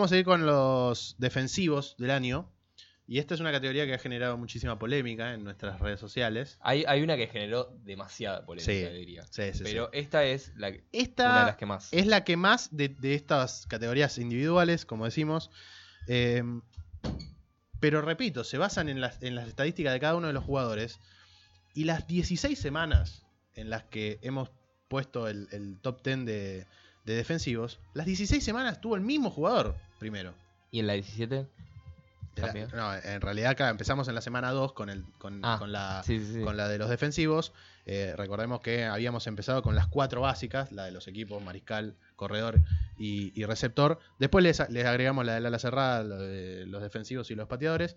[0.00, 2.50] Vamos a ir con los defensivos del año.
[3.06, 6.56] Y esta es una categoría que ha generado muchísima polémica en nuestras redes sociales.
[6.62, 9.24] Hay, hay una que generó demasiada polémica, Sí, diría.
[9.24, 9.62] Sí, sí, sí.
[9.64, 11.88] Pero esta es la, una de Esta las que más.
[11.92, 15.50] es la que más de, de estas categorías individuales, como decimos.
[16.08, 16.42] eh,
[17.78, 20.98] pero repito, se basan en las, en las estadísticas de cada uno de los jugadores.
[21.74, 24.50] Y las 16 semanas en las que hemos
[24.88, 26.66] puesto el, el top 10 de,
[27.04, 30.34] de defensivos, las 16 semanas tuvo el mismo jugador primero.
[30.72, 31.46] ¿Y en la 17?
[32.36, 35.56] De la- no, en realidad acá empezamos en la semana 2 con, el, con, Ah,
[35.58, 36.42] con la, Sí, sí, sí.
[36.42, 37.52] con la de los defensivos.
[37.86, 42.60] Eh, recordemos que habíamos empezado con las cuatro básicas, la de los equipos, mariscal, corredor
[42.98, 43.98] y, y receptor.
[44.18, 47.96] Después les, les agregamos la del ala cerrada, la de los defensivos y los pateadores.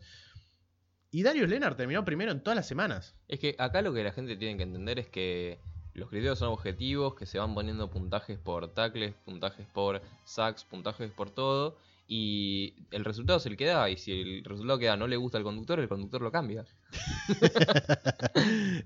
[1.12, 3.14] Y Darius Leonard terminó primero en todas las semanas.
[3.28, 5.60] Es que acá lo que la gente tiene que entender es que
[5.94, 11.12] los criterios son objetivos, que se van poniendo puntajes por tackles, puntajes por sacks, puntajes
[11.12, 11.78] por todo.
[12.08, 13.90] Y el resultado es el que da.
[13.90, 16.66] Y si el resultado que da no le gusta al conductor, el conductor lo cambia.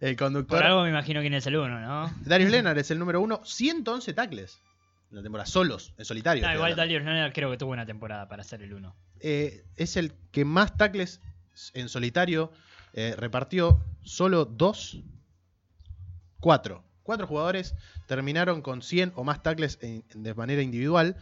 [0.01, 0.63] el Por conductor.
[0.63, 2.13] algo me imagino quién es el uno, ¿no?
[2.25, 4.62] Darius Leonard es el número uno, 111 tackles
[5.10, 6.41] en la temporada, solos, en solitario.
[6.43, 6.75] No, estoy igual.
[6.75, 8.95] Darius Leonard creo que tuvo una temporada para ser el uno.
[9.19, 11.21] eh, es el que más tackles
[11.73, 12.51] en solitario
[12.93, 14.99] eh, repartió solo dos,
[16.39, 16.84] cuatro.
[17.03, 17.73] Cuatro jugadores
[18.06, 21.15] terminaron con 100 o más tackles en- de manera individual.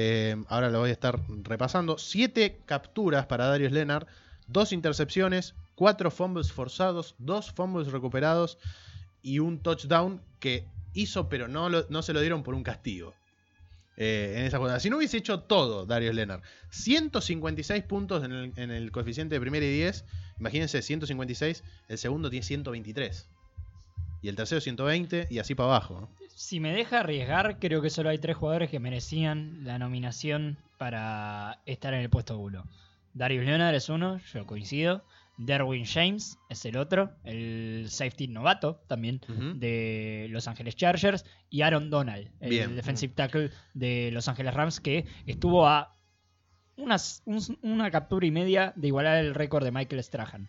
[0.00, 1.98] Eh, ahora lo voy a estar repasando.
[1.98, 4.06] Siete capturas para Darius Leonard,
[4.46, 8.58] dos intercepciones, cuatro fumbles forzados, dos fumbles recuperados
[9.22, 13.12] y un touchdown que hizo, pero no, se lo dieron por un castigo.
[13.96, 14.78] Eh, en esa jugada.
[14.78, 19.40] Si no hubiese hecho todo Darius Leonard, 156 puntos en el, en el coeficiente de
[19.40, 20.04] primera y 10.
[20.38, 21.64] Imagínense, 156.
[21.88, 23.26] El segundo tiene 123.
[24.22, 26.02] Y el tercero 120 y así para abajo.
[26.02, 26.27] ¿no?
[26.40, 31.58] Si me deja arriesgar, creo que solo hay tres jugadores que merecían la nominación para
[31.66, 32.64] estar en el puesto 1.
[33.12, 35.04] Darius Leonard es uno, yo coincido.
[35.36, 39.20] Derwin James es el otro, el safety novato también
[39.56, 41.24] de Los Ángeles Chargers.
[41.50, 42.76] Y Aaron Donald, el Bien.
[42.76, 45.92] defensive tackle de Los Ángeles Rams, que estuvo a
[46.76, 50.48] unas, un- una captura y media de igualar el récord de Michael Strahan.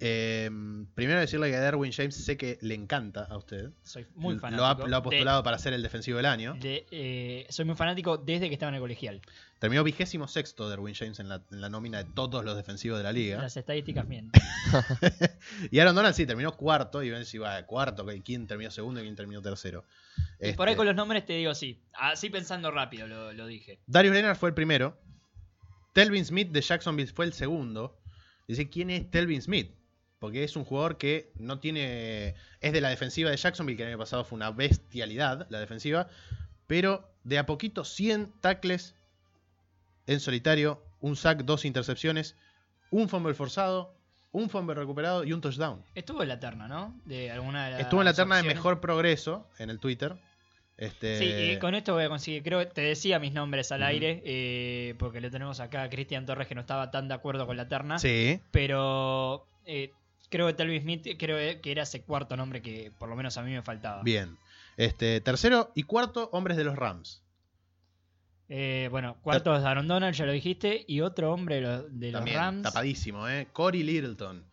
[0.00, 0.50] Eh,
[0.94, 3.70] primero decirle que a Derwin James sé que le encanta a usted.
[3.84, 4.64] Soy muy Lo fanático.
[4.84, 6.54] ha, lo ha de- postulado para ser el defensivo del año.
[6.60, 9.20] de, eh, soy muy fanático desde que estaba en el colegial.
[9.60, 13.04] Terminó vigésimo sexto Derwin James en la, en la nómina de todos los defensivos de
[13.04, 13.40] la liga.
[13.42, 14.42] Las estadísticas mienten.
[15.70, 17.02] Y Aaron Donald sí, terminó cuarto.
[17.02, 19.82] Y ven si va cuarto, quién terminó segundo y quién terminó tercero.
[19.82, 21.80] Por ahí Este, con los nombres te digo sí.
[21.92, 23.80] Así pensando rápido lo, lo dije.
[23.86, 24.98] Darius Leonard fue el primero.
[25.92, 27.99] Telvin Smith de Jacksonville fue el segundo.
[28.50, 29.70] Dice, ¿quién es Telvin Smith?
[30.18, 32.34] Porque es un jugador que no tiene...
[32.60, 36.08] Es de la defensiva de Jacksonville, que el año pasado fue una bestialidad, la defensiva.
[36.66, 38.94] Pero de a poquito 100 tackles
[40.06, 42.34] en solitario, un sack, dos intercepciones,
[42.90, 43.94] un fumble forzado,
[44.32, 45.84] un fumble recuperado y un touchdown.
[45.94, 47.00] Estuvo en la terna, ¿no?
[47.04, 50.16] De alguna de las Estuvo en la terna de mejor progreso en el Twitter.
[50.80, 52.42] Este, Sí, y con esto voy a conseguir.
[52.42, 56.24] Creo que te decía mis nombres al aire, eh, porque le tenemos acá a Cristian
[56.24, 57.98] Torres que no estaba tan de acuerdo con la terna.
[57.98, 59.92] Sí, Pero eh,
[60.30, 63.42] creo que Telvin Smith creo que era ese cuarto nombre que por lo menos a
[63.42, 64.02] mí me faltaba.
[64.02, 64.38] bien.
[64.78, 67.22] Este, tercero y cuarto, hombres de los Rams.
[68.48, 70.84] Eh, bueno, cuarto es Aaron Donald, ya lo dijiste.
[70.88, 72.62] Y otro hombre de los, de los También, Rams.
[72.62, 73.48] tapadísimo, ¿eh?
[73.52, 74.44] Corey Littleton.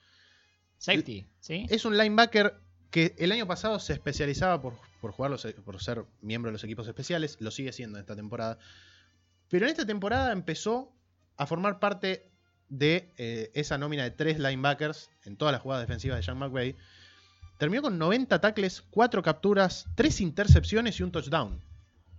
[0.77, 1.65] Safety, ¿sí?
[1.69, 2.59] Es un linebacker
[2.91, 6.87] que el año pasado se especializaba por, por jugar por ser miembro de los equipos
[6.87, 8.57] especiales, lo sigue siendo en esta temporada.
[9.49, 10.91] Pero en esta temporada empezó
[11.37, 12.29] a formar parte
[12.69, 16.75] de eh, esa nómina de tres linebackers en todas las jugadas defensivas de Sean McVay.
[17.57, 21.61] Terminó con 90 tackles, 4 capturas, 3 intercepciones y un touchdown.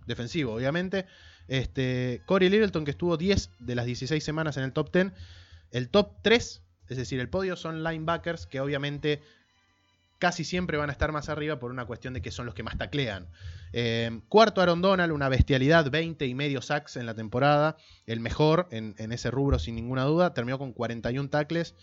[0.05, 1.05] Defensivo, obviamente.
[1.47, 5.13] Este, Corey Littleton, que estuvo 10 de las 16 semanas en el top 10.
[5.71, 9.21] El top 3, es decir, el podio, son linebackers que obviamente
[10.19, 12.61] casi siempre van a estar más arriba por una cuestión de que son los que
[12.61, 13.27] más taclean.
[13.71, 17.77] Eh, cuarto, Aaron Donald, una bestialidad, 20 y medio sacks en la temporada.
[18.05, 20.33] El mejor en, en ese rubro, sin ninguna duda.
[20.33, 21.73] Terminó con 41 tackles,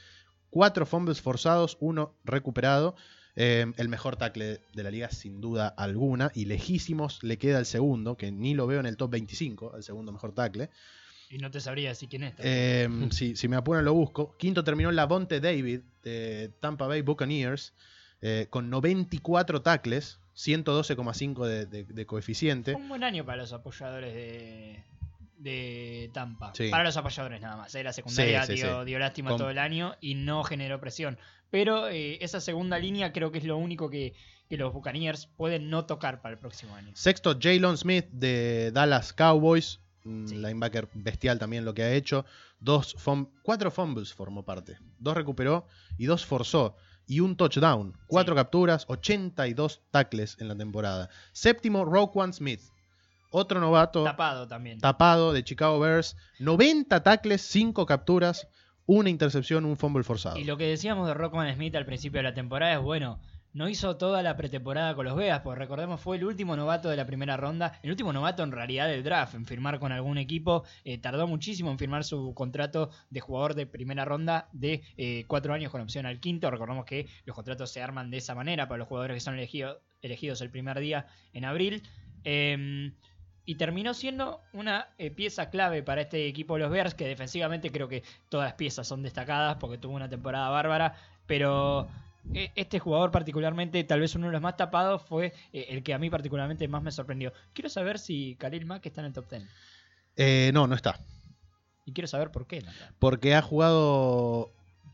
[0.51, 2.95] 4 fumbles forzados, 1 recuperado.
[3.39, 6.31] Eh, el mejor tackle de la liga, sin duda alguna.
[6.35, 9.83] Y lejísimos le queda el segundo, que ni lo veo en el top 25, el
[9.83, 10.71] segundo mejor tackle.
[11.31, 12.35] Y no te sabría decir quién es.
[12.39, 14.37] Eh, si, si me apuran lo busco.
[14.39, 17.73] Quinto terminó Lavonte David de Tampa Bay Buccaneers
[18.29, 22.75] eh, con 94 tackles, 112,5 de, de- de coeficiente.
[22.75, 24.83] Un buen año para los apoyadores de,
[25.39, 26.53] de Tampa.
[26.55, 26.69] Sí.
[26.71, 27.75] Para los apoyadores nada más.
[27.75, 27.85] ¿eh?
[27.85, 31.19] La secundaria Sí, sí, dio, lástima todo el año y no generó presión.
[31.51, 34.15] Pero eh, esa segunda línea creo que es lo único que,
[34.49, 36.91] que los Buccaneers pueden no tocar para el próximo año.
[36.95, 39.81] Sexto, Jalen Smith de Dallas Cowboys.
[40.27, 40.37] Sí.
[40.37, 42.25] linebacker bestial también lo que ha hecho.
[42.61, 42.95] Dos
[43.43, 44.79] cuatro fumbles formó parte.
[45.01, 45.67] Dos recuperó
[45.99, 46.77] y dos forzó.
[47.07, 47.95] Y un touchdown.
[48.09, 48.37] Cuatro Sí.
[48.37, 51.09] capturas, 82 tackles en la temporada.
[51.33, 52.61] Séptimo, Roquan Smith.
[53.31, 54.79] Otro novato Tapado también.
[54.81, 56.17] tapado de Chicago Bears.
[56.39, 58.49] 90 tackles, 5 capturas,
[58.87, 60.39] una intercepción, un fumble forzado.
[60.39, 63.21] Y lo que decíamos de Rockman Smith al principio de la temporada es, bueno,
[63.57, 66.97] no hizo toda la pretemporada con los Vegas, porque recordemos fue el último novato de
[66.97, 70.65] la primera ronda, el último novato en realidad del draft, en firmar con algún equipo,
[70.85, 75.55] eh, tardó muchísimo en firmar su contrato de jugador de primera ronda de eh, cuatro
[75.55, 78.79] años con opción al quinto, recordemos que los contratos se arman de esa manera para
[78.79, 81.83] los jugadores que son elegido- elegidos el primer día en abril.
[82.25, 82.95] Em,
[83.47, 87.71] y terminó siendo una eh, pieza clave para este equipo de los Bears, que defensivamente
[87.71, 90.95] creo que todas las piezas son destacadas porque tuvo una temporada bárbara,
[91.27, 91.89] pero
[92.35, 95.99] este jugador particularmente, tal vez uno de los más tapados, fue eh, el que a
[95.99, 97.33] mí particularmente más me sorprendió.
[97.53, 99.43] Quiero saber si Khalil Mack está en el top 10.
[100.17, 100.99] Eh, no, no está.
[101.85, 102.93] Y quiero saber por qué no está.
[102.99, 104.53] Porque ha jugado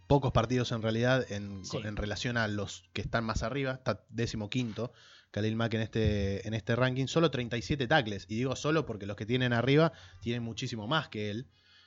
[0.09, 1.79] pocos partidos en realidad en, Sí.
[1.79, 3.73] con- en relación a los que están más arriba.
[3.73, 4.93] Está décimo quinto.
[5.31, 7.07] Khalil Mack en este, en este ranking.
[7.07, 8.27] Solo 37 tackles.
[8.29, 11.47] Y digo solo porque los que tienen arriba tienen muchísimo más que él.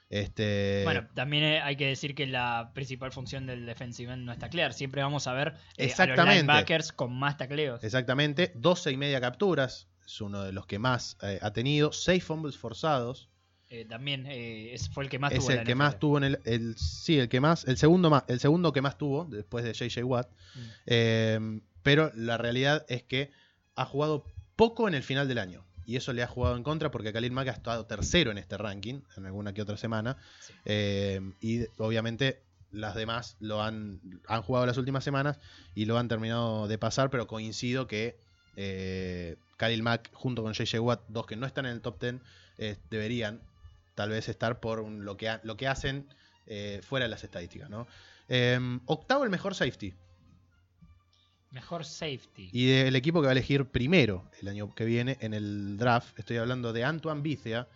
[0.10, 4.32] Este, Bueno, también eh, hay que decir que la principal función del defensive end no
[4.32, 4.72] está clara.
[4.74, 7.84] Siempre vamos a ver eh, a los linebackers con más tacleos.
[7.84, 8.52] Exactamente.
[8.56, 9.88] 12 y media capturas.
[10.06, 11.92] Es uno de los que más eh, ha tenido.
[11.92, 13.30] 6 fumbles forzados.
[13.70, 15.78] Eh, también es- fue el que más es tuvo en el la que NFL.
[15.80, 18.82] más tuvo en el, el- sí el que más el segundo más el segundo que
[18.84, 20.30] más tuvo después de JJ Watt
[20.88, 21.58] Mm.
[21.82, 23.32] Pero la realidad es que
[23.76, 24.24] ha jugado
[24.56, 27.32] poco en el final del año y eso le ha jugado en contra porque Khalil
[27.32, 30.54] Mack ha estado tercero en este ranking en alguna que otra semana Sí.
[30.66, 35.40] Eh, y obviamente las demás lo han, han jugado las últimas semanas
[35.76, 38.18] y lo han terminado de pasar pero coincido que
[38.58, 42.16] eh, Khalil Mack junto con JJ Watt dos que no están en el top 10
[42.58, 43.42] eh, deberían
[43.96, 46.08] tal vez estar por un- lo, que ha- lo que hacen
[46.48, 47.70] eh, fuera de las estadísticas.
[47.70, 47.88] ¿no?
[48.30, 49.94] Eh, octavo el mejor safety.
[51.56, 52.50] Mejor safety.
[52.52, 56.20] Y el equipo que va a elegir primero el año que viene en el draft,
[56.20, 57.68] estoy hablando de Antoine Bicea,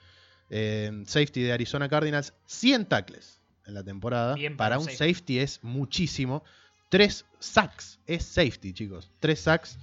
[0.49, 4.35] eh, safety de Arizona Cardinals, 100 tackles en la temporada.
[4.35, 5.13] Bien para, para un safety.
[5.13, 5.39] safety.
[5.39, 6.43] es muchísimo.
[6.89, 9.09] Tres sacks es safety, chicos.
[9.19, 9.77] Tres sacks,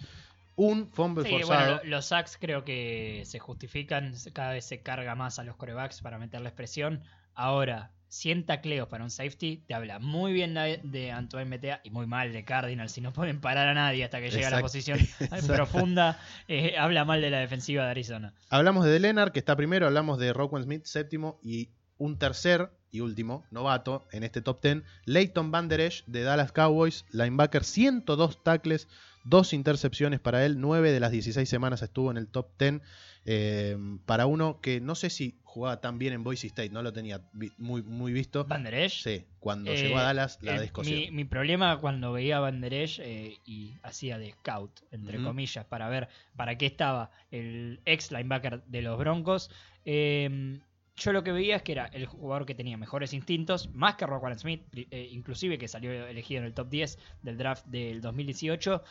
[0.56, 1.58] un fumble Sí, forzado.
[1.76, 5.56] bueno, lo- los sacks creo que se justifican, cada vez se carga más a los
[5.56, 7.02] corebacks para meterles presión.
[7.34, 12.06] Ahora, 100 tacleos para un safety te habla muy bien de, Antoine Metea y muy
[12.06, 12.92] mal de Cardinals.
[12.92, 15.52] Si no pueden parar a nadie hasta que llega a la posición Exacto.
[15.52, 18.34] profunda, eh, habla mal de la defensiva de Arizona.
[18.48, 23.00] Hablamos de Leonard, que está primero, hablamos de Rockwell Smith, séptimo, y un tercer y
[23.00, 28.42] último novato en este top 10, Leighton Van Der Esch de Dallas Cowboys, linebacker, 102
[28.42, 28.88] tackles,
[29.24, 32.80] dos intercepciones para él, 9 de las 16 semanas estuvo en el top 10,
[33.26, 36.92] eh, para uno que no sé si jugaba tan bien en Boise State, no lo
[36.92, 38.44] tenía vi- muy, muy visto.
[38.44, 39.02] Van Der Esch.
[39.02, 40.96] Sí, cuando Eh, llegó a Dallas la descosió.
[40.96, 45.22] mi, mi problema cuando veía a Van Der Esch eh, y hacía de scout, entre
[45.22, 49.50] comillas, para ver para qué estaba el ex linebacker de los Broncos,
[49.86, 50.60] eh,
[50.98, 54.06] yo lo que veía es que era el jugador que tenía mejores instintos, más que
[54.06, 58.82] Rockwell Smith, eh, inclusive que salió elegido en el top 10 del draft del 2018,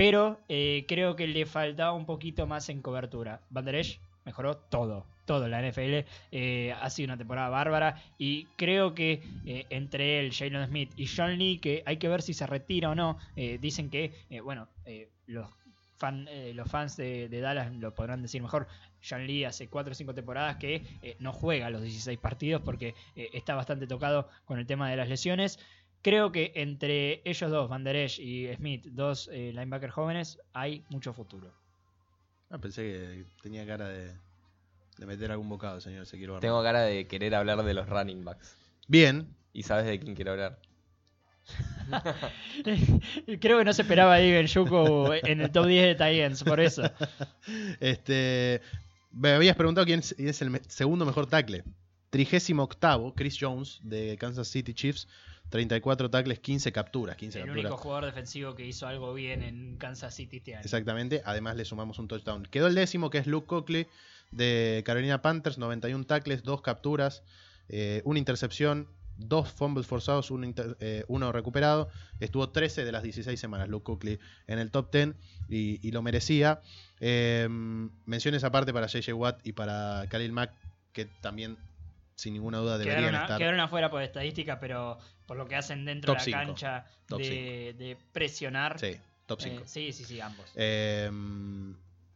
[0.00, 3.42] pero eh, creo que le faltaba un poquito más en cobertura.
[3.50, 3.66] Van
[4.24, 6.06] mejoró todo, todo la NFL.
[6.32, 11.06] eh, ha sido una temporada bárbara y creo que eh, entre él, Jalen Smith y
[11.06, 13.18] John Lee, que hay que ver si se retira o no,
[13.60, 14.68] dicen que, bueno,
[15.26, 15.46] los,
[15.98, 18.68] fan, los fans de, Dallas lo podrán decir mejor.
[19.06, 23.54] John Lee hace 4 o 5 temporadas que no juega los 16 partidos porque está
[23.54, 25.58] bastante tocado con el tema de las lesiones.
[26.02, 30.82] Creo que entre ellos dos, Van Der Esch y Smith, dos eh, linebackers jóvenes, hay
[30.88, 31.52] mucho futuro.
[32.50, 34.12] Ah, pensé que tenía cara de,
[34.98, 36.40] de meter algún bocado, señor Barro.
[36.40, 38.56] Tengo cara de querer hablar de los running backs.
[38.88, 40.58] Bien, ¿Y sabes de quién quiero hablar?
[43.40, 46.60] Creo que no se esperaba a Iben Yuko en el top 10 de Titans, por
[46.60, 46.82] eso.
[47.80, 48.60] Este,
[49.12, 51.64] me habías preguntado quién es, quién es el me- segundo mejor tackle.
[52.10, 55.08] Trigésimo octavo, Chris Jones de Kansas City Chiefs.
[55.50, 57.16] 34 tackles, 15 capturas.
[57.16, 57.64] 15 El capturas.
[57.72, 60.62] único jugador defensivo que hizo algo bien en Kansas City este año.
[60.64, 61.22] Exactamente.
[61.24, 62.44] Además le sumamos un touchdown.
[62.44, 63.86] Quedó el décimo, que es Luke Coakley
[64.30, 65.58] de Carolina Panthers.
[65.58, 67.22] 91 tackles, 2 capturas,
[67.68, 71.88] eh, una intercepción, dos fumbles forzados, uno, inter- eh, recuperado.
[72.20, 75.14] Estuvo 13 de las 16 semanas Luke Coakley en el top 10
[75.48, 76.60] y, y lo merecía.
[77.00, 77.48] Eh,
[78.06, 80.52] menciones aparte para JJ Watt y para Khalil Mack,
[80.92, 81.58] que también
[82.20, 83.38] sin ninguna duda deberían Quedaron, a- estar.
[83.38, 86.46] quedaron afuera por estadística, pero por lo que hacen dentro Top de la cinco.
[86.54, 88.78] cancha de, de presionar.
[88.78, 88.96] Sí,
[89.26, 89.62] top eh, 5.
[89.66, 90.46] sí, sí, sí, ambos.
[90.54, 91.10] Eh,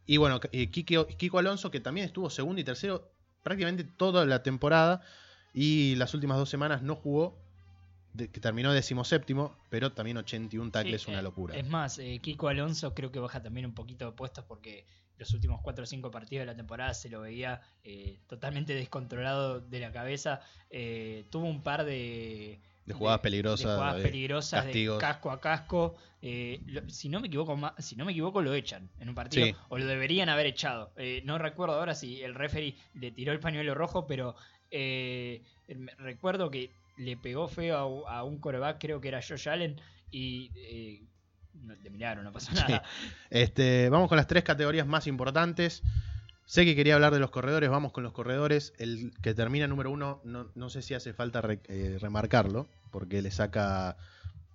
[0.05, 5.01] y bueno, Kiko, Kiko Alonso, que también estuvo segundo y tercero prácticamente toda la temporada
[5.53, 7.37] y las últimas dos semanas no jugó,
[8.13, 11.55] de- que terminó decimoséptimo, pero también 81 tackles, Sí, una eh, locura.
[11.57, 14.85] Es más, eh, Kiko Alonso creo que baja también un poquito de puestos porque
[15.17, 19.59] los últimos 4 o 5 partidos de la temporada se lo veía eh, totalmente descontrolado
[19.61, 20.41] de la cabeza.
[20.69, 24.99] Eh, tuvo un par de, De jugadas peligrosas, de jugadas de peligrosas, de castigos.
[24.99, 25.95] casco a casco.
[26.21, 29.45] Eh, lo- si no me equivoco, si no me equivoco, lo echan en un partido
[29.45, 29.55] Sí.
[29.69, 30.91] o lo deberían haber echado.
[31.23, 34.35] No recuerdo ahora si el referee le tiró el pañuelo rojo, pero
[35.97, 39.79] recuerdo que le pegó feo a, a un coreback, creo que era Josh Allen,
[40.11, 41.01] y
[41.63, 42.83] no, de milagro, no pasó nada.
[43.29, 45.83] Este, vamos con las tres categorías más importantes.
[46.45, 48.73] Sé que quería hablar de los corredores, vamos con los corredores.
[48.77, 53.21] El que termina número uno, no, no sé si hace falta re- eh, remarcarlo, porque
[53.23, 53.97] le saca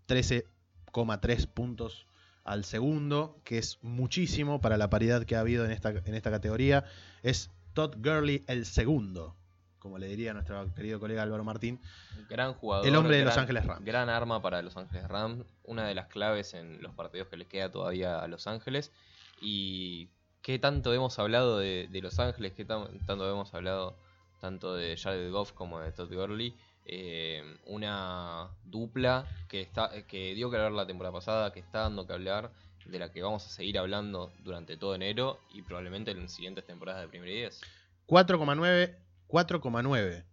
[0.09, 2.07] 13,3 puntos
[2.44, 6.30] al segundo, que es muchísimo para la paridad que ha habido en esta, en esta
[6.30, 6.84] categoría.
[7.22, 9.36] Es Todd Gurley el segundo,
[9.81, 11.81] como le diría nuestro querido colega Álvaro Martín.
[12.28, 12.87] Gran jugador.
[12.87, 13.85] El hombre de gran- Los Ángeles Rams.
[13.85, 15.45] Gran arma para Los Ángeles Rams.
[15.64, 18.93] Una de las claves en los partidos que les queda todavía a Los Ángeles.
[19.41, 20.09] Y
[20.43, 23.97] qué tanto hemos hablado de, de Los Ángeles, qué tan- tanto hemos hablado
[24.41, 26.55] tanto de Jared Goff como de Todd Gurley.
[26.87, 32.07] Eh, una dupla que está que dio que hablar la temporada pasada, que está dando
[32.07, 32.51] que hablar,
[32.87, 37.03] de la que vamos a seguir hablando durante todo enero y probablemente en siguientes temporadas
[37.03, 37.61] de Primera y 10.
[38.09, 38.97] 4,9
[39.31, 40.24] 4,9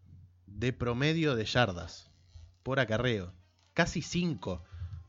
[0.48, 2.10] de promedio de yardas
[2.64, 3.34] por acarreo.
[3.74, 4.64] Casi 5.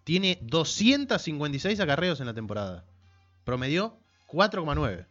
[0.05, 2.85] Tiene 256 acarreos en la temporada.
[3.45, 5.07] Promedió 4,9.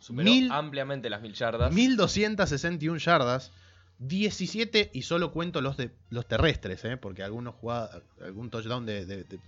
[0.00, 1.72] Superó Mil- ampliamente las mil yardas.
[1.72, 3.52] 1261 yardas.
[4.00, 6.96] 17 y solo cuento los de los terrestres, ¿eh?
[6.96, 9.38] porque algunos jugada- algún touchdown de, de, de-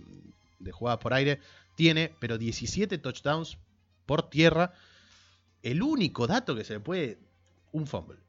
[0.59, 1.41] de jugadas por aire
[1.75, 3.57] tiene, pero 17 touchdowns
[4.05, 4.73] por tierra.
[5.63, 7.17] El único dato que se le puede.
[7.71, 8.19] Un fumble.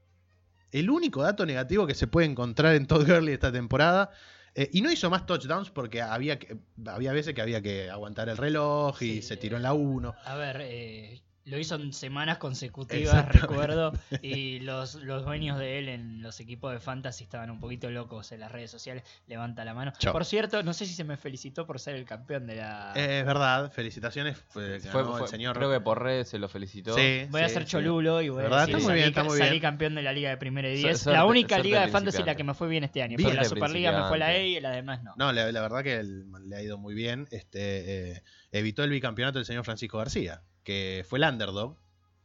[0.70, 4.10] El único dato negativo que se puede encontrar en Todd Gurley esta temporada.
[4.54, 8.28] eh, y no hizo más touchdowns porque había, que, había veces que había que aguantar
[8.28, 10.14] el reloj y Sí, se tiró en la 1.
[10.24, 13.92] A ver, eh, lo hizo en semanas consecutivas, recuerdo,
[14.22, 18.32] y los, los dueños de él en los equipos de fantasy estaban un poquito locos
[18.32, 19.02] en las redes sociales.
[19.26, 19.92] Levanta la mano.
[20.12, 22.92] Por cierto, no sé si se me felicitó por ser el campeón de la...
[22.94, 24.36] Es verdad, felicitaciones.
[24.48, 25.56] Fue, Fue- el señor.
[25.56, 26.94] Creo que por redes se lo felicitó.
[26.94, 27.70] Sí, Voy a ser sí.
[27.70, 28.58] cholulo y voy ¿Verdad?
[28.58, 29.62] a decir Está muy salí, bien, está muy salí bien.
[29.62, 31.00] campeón de la Liga de Primera y Su- 10.
[31.00, 33.16] suerte- la única suerte liga de fantasy la que me fue bien este año.
[33.16, 33.34] Bien.
[33.34, 35.14] La Superliga me fue la E y la demás no.
[35.16, 37.26] No, la, la verdad que el- le ha ido muy bien.
[37.30, 38.22] Este, eh,
[38.52, 41.78] evitó el bicampeonato del señor Francisco García, que fue el underdog.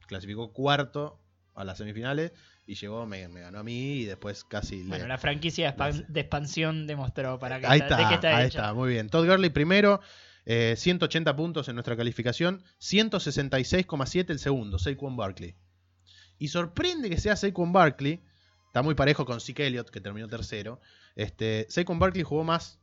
[0.06, 1.18] Clasificó cuarto
[1.56, 2.34] a las semifinales
[2.68, 6.20] y llegó, me, me ganó a mí y después casi le- Bueno, la franquicia de,
[6.20, 8.46] expansión demostró para qué Ahí está, ahí hecha.
[8.48, 9.08] está, muy bien.
[9.08, 10.02] Todd Gurley primero,
[10.46, 15.56] eh, 180 puntos en nuestra calificación, 166,7 el segundo, Saquon Barkley.
[16.38, 18.22] Y sorprende que sea Saquon Barkley,
[18.68, 20.82] está muy parejo con Zeke Elliott, que terminó tercero.
[21.16, 22.78] Este, Saquon Barkley jugó más,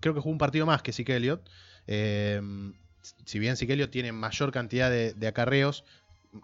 [0.00, 1.46] creo que jugó un partido más que Zeke Elliott.
[1.86, 2.40] Eh,
[3.24, 5.84] si bien Elliott tiene mayor cantidad de, de acarreos,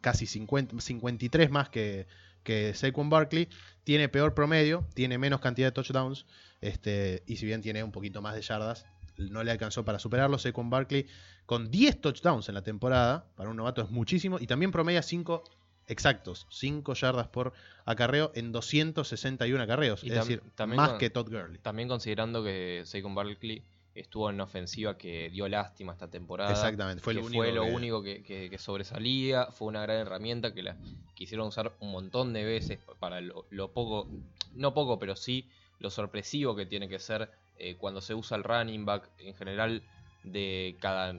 [0.00, 2.06] casi 50, 53 más que,
[2.42, 3.48] que Saquon Barkley,
[3.84, 6.26] tiene peor promedio, tiene menos cantidad de touchdowns,
[6.60, 8.86] este, y si bien tiene un poquito más de yardas,
[9.16, 10.38] no le alcanzó para superarlo.
[10.38, 11.06] Saquon Barkley
[11.46, 15.44] con 10 touchdowns en la temporada, para un novato es muchísimo, y también promedia 5
[15.86, 17.52] exactos, 5 yardas por
[17.84, 20.42] acarreo en 261 acarreos, Y es decir,
[20.78, 21.58] más con- que Todd Gurley.
[21.58, 23.62] También considerando que Saquon Barkley
[23.94, 26.50] estuvo en una ofensiva que dio lástima esta temporada.
[26.52, 29.82] Exactamente, fue que lo único fue lo que- único que, que- que sobresalía, fue una
[29.82, 30.76] gran herramienta que la
[31.14, 34.10] quisieron usar un montón de veces para lo, lo poco,
[34.54, 38.42] no poco, pero sí lo sorpresivo que tiene que ser eh, cuando se usa el
[38.44, 39.82] running back en general
[40.24, 41.14] de cada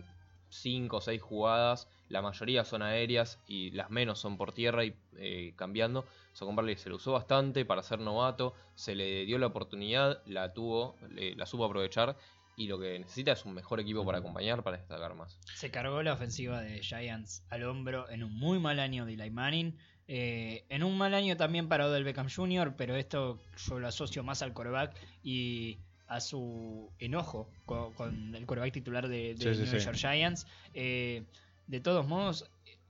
[0.49, 4.95] 5 o 6 jugadas, la mayoría son aéreas y las menos son por tierra y
[5.17, 6.05] eh, cambiando.
[6.33, 10.53] Saquon Barkley se lo usó bastante para ser novato, se le dio la oportunidad, la
[10.53, 12.15] tuvo, le- la supo aprovechar
[12.57, 15.37] y lo que necesita es un mejor equipo para acompañar, para destacar más.
[15.55, 19.29] Se cargó la ofensiva de Giants al hombro en un muy mal año de Eli
[19.29, 19.77] Manning.
[20.07, 24.23] eh, en un mal año también para Odell Beckham Jr., pero esto yo lo asocio
[24.23, 29.61] más al coreback y a su enojo con, con el coreback titular de, de Sí,
[29.63, 29.83] New sí.
[29.83, 30.45] York Giants.
[30.75, 31.23] Eh,
[31.65, 32.45] de todos modos,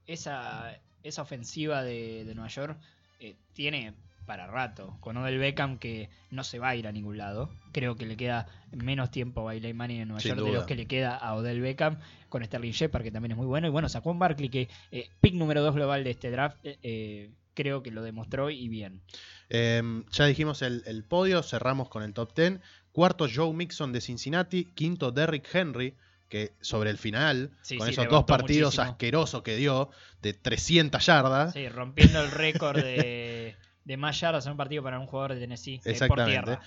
[0.05, 2.77] esa, esa ofensiva de, de Nueva York
[3.21, 3.93] eh, tiene
[4.25, 4.97] para rato.
[4.99, 7.49] Con Odell Beckham que no se va a ir a ningún lado.
[7.71, 10.65] Creo que le queda menos tiempo a Eli Manning en Nueva Sin York de los
[10.65, 11.99] que le queda a Odell Beckham.
[12.29, 13.67] Con Sterling Shepard que también es muy bueno.
[13.67, 16.57] Y bueno, Saquon Barkley que eh, pick número 2 global de este draft.
[16.63, 19.01] eh, eh, creo que lo demostró y bien.
[19.49, 22.59] Eh, ya dijimos el, el podio, cerramos con el top 10.
[22.91, 24.65] Cuarto, Joe Mixon de Cincinnati.
[24.75, 25.95] Quinto, Derrick Henry
[26.27, 28.91] que sobre el final, Sí, con sí, esos dos partidos muchísimo.
[28.91, 29.91] asquerosos que dio,
[30.23, 33.55] de 300 yardas, Sí, rompiendo el récord de,
[33.85, 36.31] de más yardas en un partido para un jugador de Tennessee eh, por Exactamente.
[36.31, 36.61] tierra.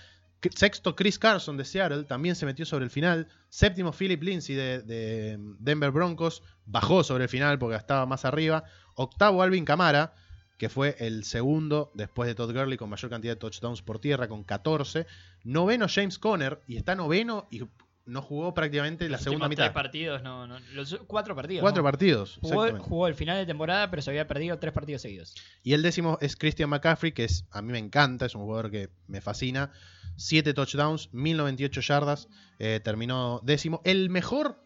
[0.54, 3.28] Sexto, Chris Carson de Seattle también se metió sobre el final.
[3.48, 8.62] Séptimo, Philip Lindsay de, de Denver Broncos bajó sobre el final porque estaba más arriba.
[8.94, 10.14] Octavo, Alvin Kamara,
[10.56, 14.28] que fue el segundo después de Todd Gurley con mayor cantidad de touchdowns por tierra,
[14.28, 15.06] con 14.
[15.42, 17.64] Noveno, James Conner, y está noveno y
[18.08, 19.74] no jugó prácticamente la segunda últimos tres mitad.
[19.74, 21.60] partidos, no, no, los cuatro partidos.
[21.62, 21.88] Cuatro ¿no?
[21.88, 22.38] partidos.
[22.40, 25.34] Jugó, jugó el final de temporada, pero se había perdido tres partidos seguidos.
[25.62, 28.70] Y el décimo es Christian McCaffrey, que es a mí me encanta, es un jugador
[28.70, 29.70] que me fascina.
[30.16, 32.28] Siete touchdowns, 1098 yardas,
[32.58, 33.80] eh, terminó décimo.
[33.84, 34.60] El mejor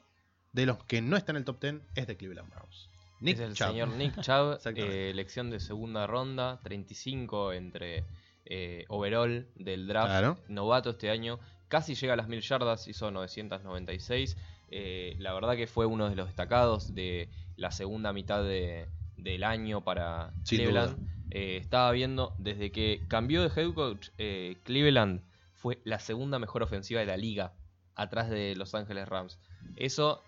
[0.52, 2.88] de los que no está en el top 10 es de Cleveland Browns.
[3.20, 3.68] Nick es el Chubb.
[3.68, 8.04] señor Nick Chubb, eh, elección de segunda ronda, 35 entre
[8.44, 10.38] eh, overall del draft, Claro.
[10.48, 11.38] novato este año,
[11.72, 14.36] casi llega a las 1000 yardas, hizo 996.
[14.74, 19.42] eh, la verdad que fue uno de los destacados de la segunda mitad de- del
[19.42, 20.98] año para Sin Cleveland.
[21.30, 25.22] Eh, estaba viendo, desde que cambió de head coach, eh, Cleveland
[25.54, 27.54] fue la segunda mejor ofensiva de la liga,
[27.94, 29.38] atrás de Los Ángeles Rams.
[29.76, 30.22] Eso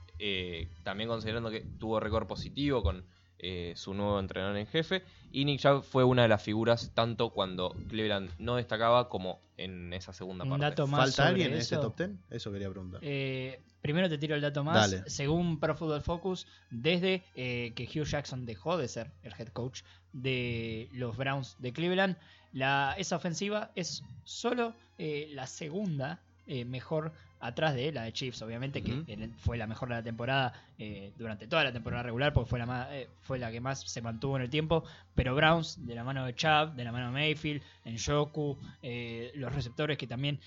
[0.83, 3.05] también considerando que tuvo récord positivo con
[3.47, 5.03] eh, su nuevo entrenador en jefe.
[5.31, 9.93] Y Nick Chubb fue una de las figuras tanto cuando Cleveland no destacaba como en
[9.93, 10.65] esa segunda Un parte.
[10.65, 12.11] dato más ¿Falta alguien en ese top 10?
[12.31, 13.01] Eso quería preguntar.
[13.03, 14.91] Eh, primero te tiro el dato más.
[14.91, 15.11] Dale.
[15.11, 19.83] Según Pro Football Focus, desde eh, que Hugh Jackson dejó de ser el head coach
[20.15, 22.17] de los Browns de Cleveland,
[22.55, 27.13] la, esa ofensiva es solo eh, la segunda eh, mejor
[27.47, 29.05] atrás de la de Chiefs, obviamente, que
[29.37, 32.67] fue la mejor de la temporada eh, durante toda la temporada regular, porque fue la,
[32.67, 34.85] más, eh, fue la que más se mantuvo en el tiempo.
[35.15, 39.31] Pero Browns, de la mano de Chubb, de la mano de Mayfield, en Joku, eh,
[39.35, 40.41] los receptores que también,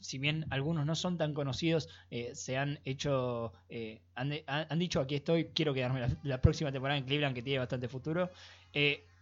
[0.00, 1.88] si bien algunos no son tan conocidos,
[2.32, 3.52] se han hecho,
[4.14, 7.42] han, han- han dicho aquí estoy, quiero quedarme la, la próxima temporada en Cleveland, que
[7.42, 8.30] tiene bastante futuro.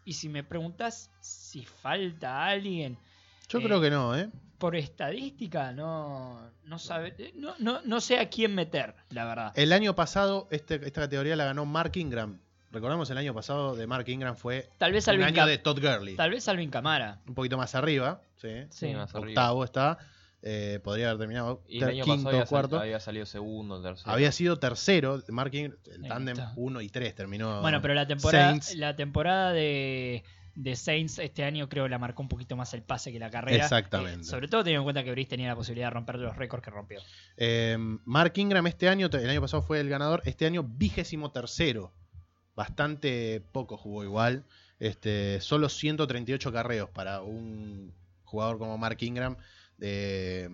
[0.05, 2.97] Y si me preguntas si falta alguien,
[3.49, 4.28] Yo eh, creo que no, ¿eh?
[4.59, 9.53] por estadística, no, no, sabe, eh, no, no, no sé a quién meter, la verdad.
[9.55, 12.38] El año pasado este- esta categoría la ganó Mark Ingram.
[12.72, 15.59] Recordamos el año pasado de Mark Ingram fue Tal vez un Alvin, año Cam- de
[15.59, 16.16] Todd Gurley.
[16.16, 17.20] tal vez Alvin Camara.
[17.28, 18.49] Un poquito más arriba, sí.
[18.70, 19.28] Sí, más arriba.
[19.28, 19.99] Octavo está.
[20.49, 22.76] eh, podría haber terminado Y el ter- año quinto pasado había, o cuarto.
[22.76, 24.12] sal- había salido segundo, tercero.
[24.12, 26.53] Había sido tercero, Mark Ingram, el tándem está.
[26.57, 27.61] 1 y 3 terminó.
[27.62, 28.76] Bueno, pero la temporada, Saints.
[28.76, 30.22] la temporada de,
[30.57, 33.62] de Saints este año creo la marcó un poquito más el pase que la carrera.
[33.62, 34.22] Exactamente.
[34.22, 36.64] Eh, sobre todo teniendo en cuenta que Brice tenía la posibilidad de romper los récords
[36.64, 37.00] que rompió.
[37.36, 41.92] Eh, Mark Ingram este año, el año pasado fue el ganador, este año vigésimo tercero.
[42.57, 44.44] Bastante poco jugó igual.
[44.78, 47.94] Este, solo 138 carreos para un
[48.24, 49.36] jugador como Mark Ingram.
[49.80, 50.48] eh,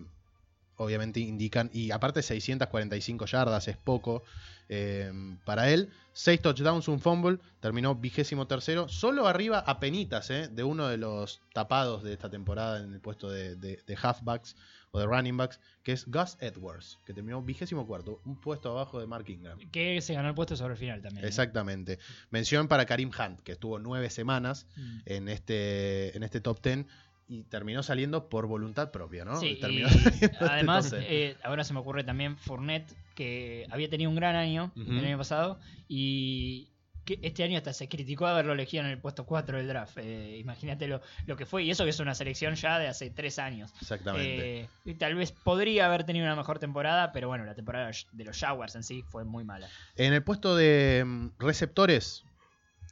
[0.83, 4.22] obviamente indican, y aparte 645 yardas es poco
[4.68, 5.11] eh,
[5.45, 5.91] para él.
[6.14, 10.99] 6 touchdowns, un fumble, terminó vigésimo tercero, solo arriba a penitas eh, de uno de
[10.99, 14.55] los tapados de esta temporada en el puesto de, de- de halfbacks
[14.91, 19.01] o de running backs, que es Gus Edwards, que terminó vigésimo cuarto, un puesto abajo
[19.01, 19.59] de Mark Ingram.
[19.70, 21.24] Que se ganó el puesto sobre el final también.
[21.24, 21.28] ¿eh?
[21.28, 21.99] Exactamente.
[22.30, 24.99] Mención para Karim Hunt, que estuvo nueve semanas Mm.
[25.07, 26.85] en este, en este top 10
[27.33, 29.37] y terminó saliendo por voluntad propia, ¿no?
[29.41, 31.11] Sí, Terminó y saliendo además, top 10.
[31.11, 35.18] eh, ahora se me ocurre también Fournette, que había tenido un gran año el año
[35.18, 35.59] pasado
[35.89, 36.68] y
[37.05, 39.99] que este año hasta se criticó haberlo elegido en el puesto 4 del draft.
[39.99, 43.11] Eh, Imagínate lo, lo que fue, y eso que es una selección ya de hace
[43.11, 43.72] tres años.
[43.80, 44.61] Exactamente.
[44.61, 48.24] Eh, y tal vez podría haber tenido una mejor temporada, pero bueno, la temporada de
[48.24, 49.68] los Jaguars en sí fue muy mala.
[49.97, 52.24] En el puesto de mm, receptores,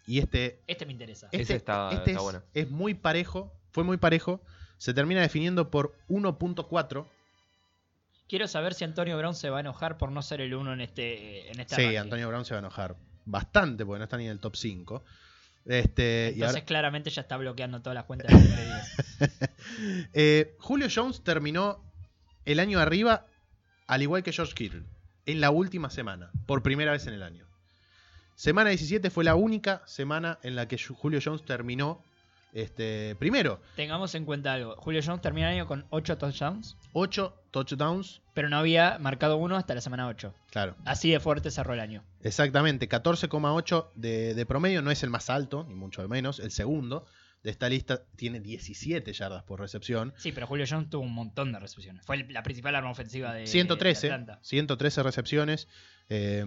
[0.07, 1.29] y este Este me interesa.
[1.31, 2.43] Este, está- este está es, bueno.
[2.53, 4.41] es muy parejo, fue muy parejo.
[4.79, 7.07] Se termina definiendo por 1.4.
[8.29, 10.81] Quiero saber si Antonio Brown se va a enojar por no ser el uno en
[10.81, 11.97] este en esta Sí.
[11.97, 15.05] Antonio Brown se va a enojar bastante porque no está ni en el top 5.
[15.67, 19.51] Este, y Entonces ahora- claramente ya está bloqueando todas las cuentas de Hombre 10.
[20.15, 21.83] Eh, Julio Jones terminó
[22.47, 23.27] el año arriba,
[23.87, 24.85] al igual que George Kittle,
[25.27, 27.47] en la última semana, por primera vez en el año.
[28.37, 32.03] Semana 17 fue la única semana en la que Julio Jones terminó
[32.53, 33.61] este, primero.
[33.77, 34.77] Tengamos en cuenta algo.
[34.77, 39.57] Julio Jones terminó el año con 8 touchdowns, 8 touchdowns, pero no había marcado uno
[39.57, 40.35] hasta la semana 8.
[40.51, 40.77] claro.
[40.85, 42.03] Así de fuerte cerró el año.
[42.23, 47.07] Exactamente, 14,8 de, de promedio, no es el más alto, ni mucho menos, el segundo
[47.43, 50.13] de esta lista tiene 17 yardas por recepción.
[50.19, 52.05] Sí, pero Julio Jones tuvo un montón de recepciones.
[52.05, 54.39] Fue la principal arma ofensiva de, de 113, Atlanta.
[54.43, 55.67] 113 recepciones,
[56.11, 56.45] eh,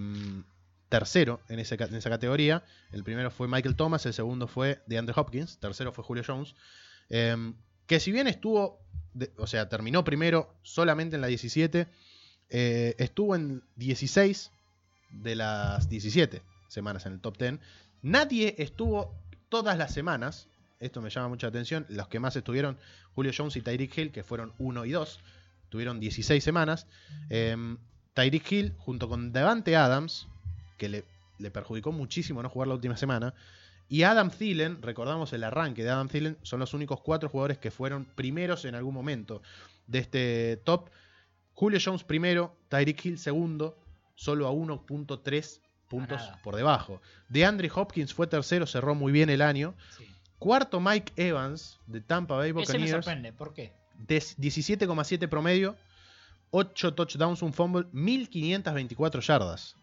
[0.94, 2.64] tercero en, esa categoría.
[2.91, 6.54] El primero fue Michael Thomas, el segundo fue DeAndre Hopkins, tercero fue Julio Jones.
[7.10, 7.36] eh,
[7.88, 8.80] que si bien estuvo,
[9.38, 11.88] o sea, terminó primero solamente en la 17,
[12.52, 14.52] eh, estuvo en 16
[15.10, 17.60] de las 17 semanas en el top 10.
[18.04, 19.16] Nadie estuvo
[19.50, 20.48] todas las semanas.
[20.80, 21.88] Esto me llama mucha atención.
[21.89, 22.78] Los que más estuvieron,
[23.16, 25.20] Julio Jones y Tyreek Hill, que fueron 1 y 2.
[25.70, 26.86] Tuvieron 16 semanas.
[27.32, 27.58] Eh,
[28.14, 30.28] Tyreek Hill, junto con Devante Adams,
[30.84, 31.06] que le,
[31.40, 33.34] le perjudicó muchísimo no jugar la última semana.
[33.88, 37.72] Y Adam Thielen, recordamos el arranque de Adam Thielen, son los únicos cuatro jugadores que
[37.72, 39.42] fueron primeros en algún momento
[39.88, 40.90] de este top.
[41.54, 43.78] Julio Jones primero, Tyreek Hill segundo,
[44.16, 46.42] solo a 1.3 puntos nada.
[46.44, 47.02] por debajo.
[47.30, 49.76] De Andre Hopkins fue tercero, cerró muy bien el año.
[49.98, 50.06] Sí.
[50.38, 53.32] Cuarto Mike Evans de Tampa Bay Ese me Buccaneers, sorprende.
[53.32, 53.72] ¿Por qué?
[54.00, 55.78] de 17,7 promedio,
[56.52, 59.78] 8 touchdowns, un fumble, 1524 yardas.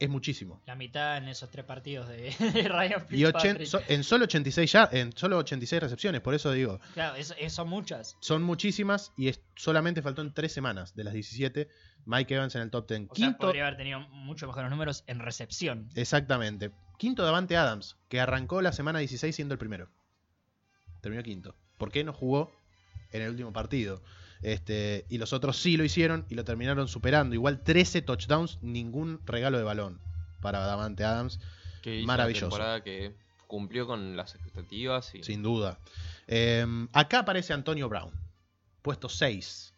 [0.00, 0.62] Es muchísimo.
[0.66, 4.70] La mitad en esos tres partidos de, de Ryan Y ochen- so- en solo 86
[4.70, 7.16] ya, en solo 86 recepciones, por eso digo, Claro,
[7.48, 8.16] son muchas.
[8.20, 11.68] son muchísimas y es- solamente faltó en 3 semanas de las 17
[12.04, 13.00] Mike Evans en el top 10.
[13.00, 15.88] O sea, Quinto, podría haber tenido mucho mejores números en recepción.
[15.96, 16.70] exactamente.
[16.96, 19.88] Quinto Davante Adams, que arrancó la semana 16 siendo el primero.
[21.00, 21.54] Terminó quinto.
[21.76, 22.50] ¿Por qué no jugó
[23.12, 24.02] en el último partido?
[24.42, 27.34] Este, y los otros sí lo hicieron y lo terminaron superando.
[27.34, 30.00] Igual 13 touchdowns, ningún regalo de balón
[30.40, 31.40] para Davante Adams.
[31.82, 32.46] Que Maravilloso.
[32.46, 33.14] Una temporada que
[33.46, 35.78] cumplió con las expectativas y Sin duda.
[36.26, 38.12] Eh, acá aparece Antonio Brown.
[38.82, 39.74] Puesto 6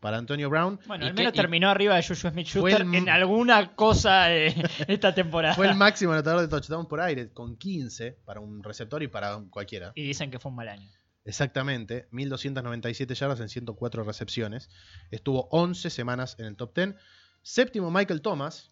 [0.00, 0.78] para Antonio Brown.
[0.86, 3.74] Bueno, ¿Y al qué- menos y- terminó arriba de Juju Smith Schuster el- en alguna
[3.74, 4.54] cosa eh,
[4.88, 5.54] esta temporada.
[5.54, 9.38] Fue el máximo anotador de touchdown por aire, con 15 para un receptor y para
[9.50, 9.92] cualquiera.
[9.94, 10.90] Y dicen que fue un mal año.
[11.24, 14.68] Exactamente, 1297 yardas en 104 recepciones.
[15.10, 16.94] Estuvo 11 semanas en el top 10.
[17.42, 18.70] Séptimo, Michael Thomas.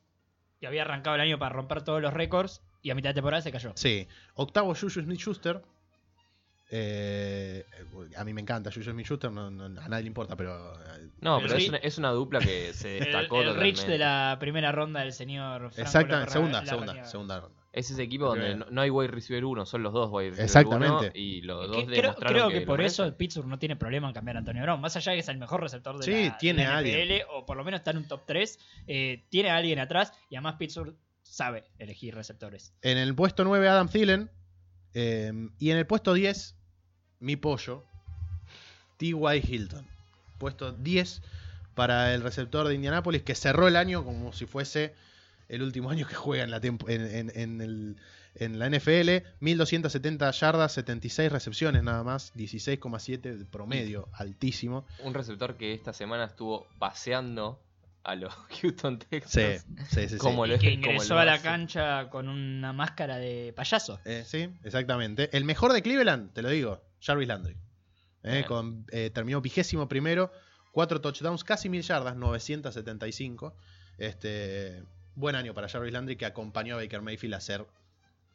[0.60, 3.42] Y había arrancado el año para romper todos los récords y a mitad de temporada
[3.42, 3.72] se cayó.
[3.74, 4.06] Sí.
[4.34, 5.62] Octavo, Juju Smith Schuster.
[6.74, 7.66] Eh,
[8.16, 10.72] a mí me encanta Juju Smith Schuster, no, no- a nadie le importa, pero.
[10.74, 12.88] eh, No, pero es una, es una dupla que se
[13.28, 17.61] destacó el Rich de la primera ronda del señor Franco Exactamente, segunda, segunda, segunda ronda.
[17.72, 20.44] Es ese equipo donde no, no hay wide receiver uno, son los dos wide receiver
[20.44, 20.94] Exactamente.
[21.06, 23.76] uno, y los Que- dos creo, demostraron creo que, que, por eso Pittsburgh no tiene
[23.76, 24.78] problema en cambiar a Antonio Brown.
[24.80, 27.46] Más allá de que es el mejor receptor de Sí, la, tiene de la o
[27.46, 30.56] por lo menos está en un top 3, eh, tiene a alguien atrás y además
[30.58, 32.74] Pittsburgh sabe elegir receptores.
[32.82, 34.30] En el puesto 9, Adam Thielen.
[34.92, 36.54] eh, y en el puesto 10,
[37.20, 37.84] mi pollo,
[38.98, 39.14] T.Y.
[39.48, 39.86] Hilton.
[40.38, 41.22] Puesto 10
[41.74, 44.94] para el receptor de Indianapolis, que cerró el año como si fuese
[45.54, 47.96] el último año que juega en la, tempo- en, en- en el-
[48.34, 49.26] en la NFL.
[49.40, 54.86] 1270 yardas, 76 recepciones nada más, 16,7 de promedio, altísimo.
[55.04, 57.62] Un receptor que esta semana estuvo paseando
[58.04, 58.32] a los
[58.62, 59.66] Houston Sí, Texans.
[59.90, 60.08] sí, sí.
[60.08, 60.16] sí.
[60.16, 64.00] Como lo- Y que ingresó a la cancha con una máscara de payaso.
[64.06, 65.28] Eh, sí, exactamente.
[65.36, 67.56] El mejor de Cleveland, te lo digo, Jarvis Landry.
[68.24, 70.32] Eh, con, eh, terminó vigésimo primero,
[70.72, 73.54] cuatro touchdowns, casi mil yardas, 975.
[73.98, 74.82] Este,
[75.14, 77.66] buen año para Jarvis Landry que acompañó a Baker Mayfield a ser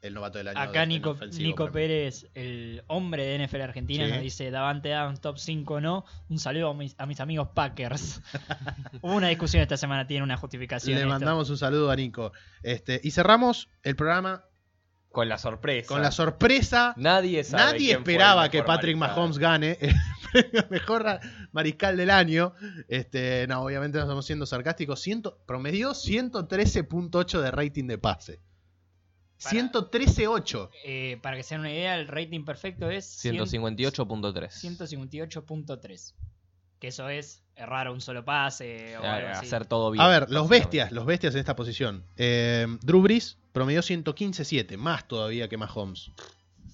[0.02, 0.60] el novato del año.
[0.60, 1.72] Acá de- Nico, Nico.
[1.72, 4.12] Pérez, el hombre de NFL Argentina, Sí.
[4.12, 6.06] nos dice Davante Adams top 5 no.
[6.30, 8.22] Un saludo a mis, a mis amigos Packers.
[9.02, 10.94] Hubo una discusión esta semana, tiene una justificación.
[10.96, 11.10] Le esto.
[11.10, 12.32] mandamos un saludo a Nico.
[12.62, 14.46] Este, y cerramos el programa
[15.18, 15.88] Con la sorpresa.
[15.88, 16.94] con la sorpresa.
[16.96, 19.18] Nadie sabe Nadie esperaba que Patrick mariscal.
[19.20, 19.96] Mahomes gane el
[20.32, 21.20] premio mejor
[21.52, 22.54] mariscal del año.
[22.88, 25.02] Este, no, obviamente no estamos siendo sarcásticos.
[25.02, 28.42] Ciento, promedió 113.8 de rating de pase.
[29.42, 30.70] Para- 113.8.
[30.86, 34.52] Eh, para que se den una idea, el rating perfecto es 158.3.
[34.52, 36.14] 158.3.
[36.78, 39.48] Que eso es errar un solo pase o algo así.
[39.48, 40.04] Hacer todo bien.
[40.04, 42.06] A ver, los bestias, los bestias en esta posición.
[42.18, 46.12] Eh, Drew Brees promedió 115.7, más todavía que Mahomes.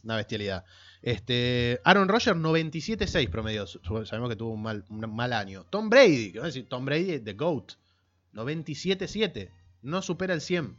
[0.03, 0.65] Una bestialidad.
[1.01, 3.65] Este, Aaron Rodgers 97.6 promedio.
[3.67, 5.65] Sabemos que tuvo un mal, un mal año.
[5.69, 7.75] Tom Brady, que decir, Tom Brady, The GOAT.
[8.33, 9.49] 97.7.
[9.81, 10.75] No supera el 100.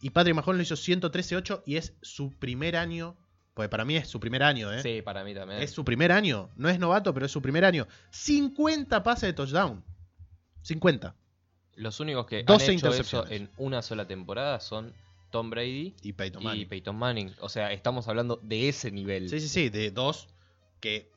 [0.00, 3.14] Y Patrick Mahomes lo hizo 113.8 y es su primer año.
[3.52, 4.80] Pues para mí es su primer año, ¿eh?
[4.80, 5.60] Sí, para mí también.
[5.60, 6.48] Es su primer año.
[6.56, 7.86] No es novato, pero es su primer año.
[8.12, 9.84] 50 pases de touchdown.
[10.62, 11.14] 50.
[11.76, 14.92] Los únicos que 12 han hecho eso en una sola temporada son
[15.30, 16.68] Tom Brady Y Peyton y Manning.
[16.68, 17.34] Peyton Manning.
[17.40, 19.28] O sea, estamos hablando de ese nivel.
[19.28, 20.28] Sí, sí, sí, de dos
[20.80, 21.10] que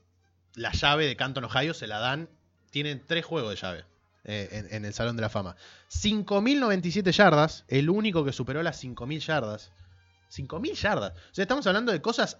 [0.55, 2.29] la llave de Canton, Ohio se la dan.
[2.71, 3.85] Tienen tres juegos de llave
[4.23, 5.55] eh, en, en el Salón de la Fama.
[5.91, 9.71] 5.097 yardas, el único que superó las 5.000 yardas.
[10.31, 11.13] 5.000 yardas.
[11.31, 12.37] O sea, estamos hablando de cosas...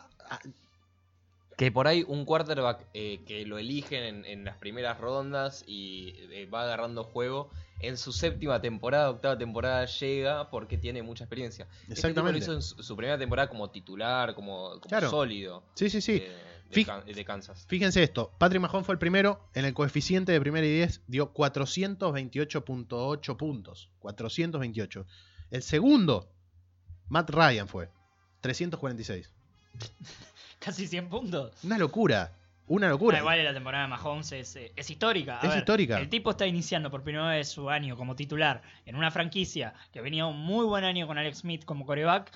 [1.58, 6.14] Que por ahí un quarterback eh, que lo eligen en, en las primeras rondas y
[6.32, 7.50] eh, va agarrando juego,
[7.80, 11.66] en su séptima temporada, octava temporada llega porque tiene mucha experiencia.
[11.88, 12.40] Este tipo lo Exactamente.
[12.40, 15.10] hizo en su, primera temporada como titular, como, como Claro.
[15.10, 15.64] sólido.
[15.76, 16.20] Sí, sí, sí.
[16.20, 16.56] de-
[17.14, 17.66] de Kansas.
[17.70, 21.32] Fíjense esto, Patrick Mahomes fue el primero, en el coeficiente de primera y 10 dio
[21.34, 23.90] 428.8 puntos.
[24.00, 25.06] 428.
[25.52, 26.28] El segundo,
[27.08, 27.90] Matt Ryan fue,
[28.42, 29.32] 346.
[30.60, 31.54] Casi 100 puntos.
[31.64, 32.32] Una locura,
[32.68, 33.18] una locura.
[33.18, 35.40] Ah, igual la temporada de Mahomes es, eh, es histórica.
[35.40, 36.00] A Es ver, histórica.
[36.00, 40.02] El tipo está iniciando por primera vez su año como titular en una franquicia que
[40.02, 42.32] venía un muy buen año con Alex Smith como coreback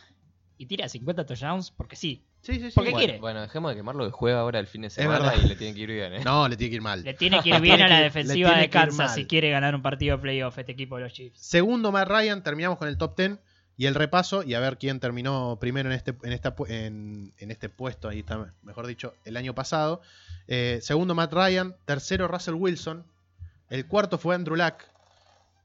[0.57, 2.23] y tira 50 touchdowns porque sí.
[2.41, 2.71] Sí, sí, sí.
[2.75, 3.19] ¿Por qué bueno, quiere?
[3.19, 5.43] Bueno, dejemos de quemarlo que juega ahora el fin de semana verdad.
[5.43, 6.21] y le tiene que ir bien, ¿eh?
[6.23, 7.03] No, le tiene que ir mal.
[7.03, 10.15] Le tiene que ir bien a la defensiva de Kansas si quiere ganar un partido
[10.15, 11.37] de playoff este equipo de los Chiefs.
[11.39, 13.39] Segundo, Matt Ryan, terminamos con el top 10
[13.79, 17.49] y el repaso y a ver quién terminó primero en este, en esta, en, en
[17.49, 20.01] este puesto, ahí está, mejor dicho, el año pasado.
[20.49, 21.73] Eh, segundo, Matt Ryan.
[21.85, 23.05] Tercero, Russell Wilson.
[23.69, 24.83] El cuarto fue Andrew Luck.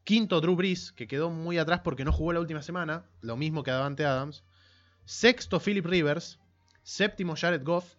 [0.04, 3.64] Quinto, Drew Brees, que quedó muy atrás porque no jugó la última semana, lo mismo
[3.64, 4.44] que Davante Adams.
[5.04, 6.38] Sexto, Philip Rivers.
[6.84, 7.94] Séptimo, Jared Goff.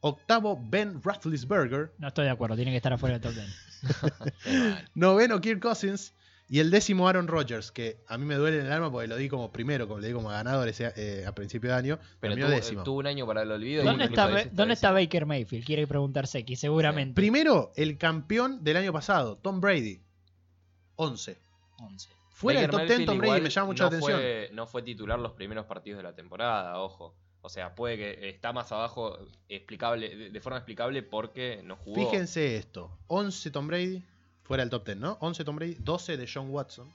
[0.00, 1.92] Octavo, Ben Roethlisberger.
[1.98, 4.22] No estoy de acuerdo, tiene que estar afuera del top 10.
[4.42, 4.88] Qué mal.
[4.94, 6.14] Noveno, Kirk Cousins.
[6.52, 9.16] Y el décimo, Aaron Rodgers, que a mí me duele en el alma porque lo
[9.16, 11.98] di como primero, como le di como ganador ese, eh, a principio de año.
[12.18, 12.82] Pero tuvo, décimo.
[12.82, 13.84] tuvo un año para el olvido.
[13.84, 14.90] ¿Dónde, está, ¿Dónde está.
[14.90, 15.64] Baker Mayfield?
[15.64, 17.14] Quiere preguntar Seki, seguramente.
[17.14, 20.00] Primero, el campeón del año pasado, Tom Brady.
[20.96, 21.38] 11.
[21.78, 22.08] 11.
[22.30, 24.18] Fuera del top 10, Mayfield Tom Brady me llama mucho no la atención.
[24.18, 27.14] Fue, no fue titular los primeros partidos de la temporada, ojo.
[27.42, 31.94] O sea, puede que está más abajo explicable, de, de forma explicable porque no jugó.
[31.94, 34.02] Fíjense esto: 11 Tom Brady,
[34.50, 35.16] fuera del top 10, ¿no?
[35.20, 36.92] 11 Tom Brady, 12 de John Watson,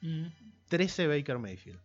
[0.00, 0.28] Mm.
[0.68, 1.78] 13 Baker Mayfield.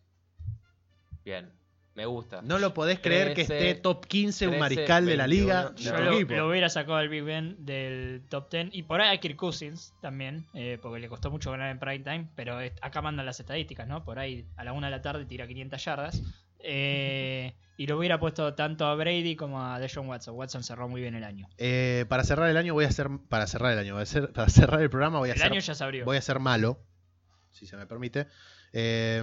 [1.26, 1.50] Bien,
[1.94, 2.40] me gusta.
[2.40, 5.44] No lo podés creer que 13, esté top 15 un 13, mariscal de la 21,
[5.44, 5.62] liga.
[5.64, 5.70] no.
[5.72, 8.68] de Yo lo, lo hubiera sacado al Big Ben del top 10.
[8.72, 11.98] Y por ahí a Kirk Cousins también, eh, porque le costó mucho ganar en prime
[12.00, 12.28] time.
[12.34, 14.04] Pero acá mandan las estadísticas, ¿no?
[14.04, 16.22] Por ahí a la una de la tarde tira 500 yardas.
[16.66, 20.34] Eh, y lo hubiera puesto tanto a Brady como a Deshaun Watson.
[20.36, 21.48] Watson cerró muy bien el año.
[21.58, 24.32] Eh, para cerrar el año voy a hacer para cerrar el año voy a hacer-
[24.32, 26.04] para cerrar el programa voy a El hacer año ya se abrió.
[26.04, 26.78] voy a ser malo
[27.50, 28.26] si se me permite
[28.72, 29.22] Eh,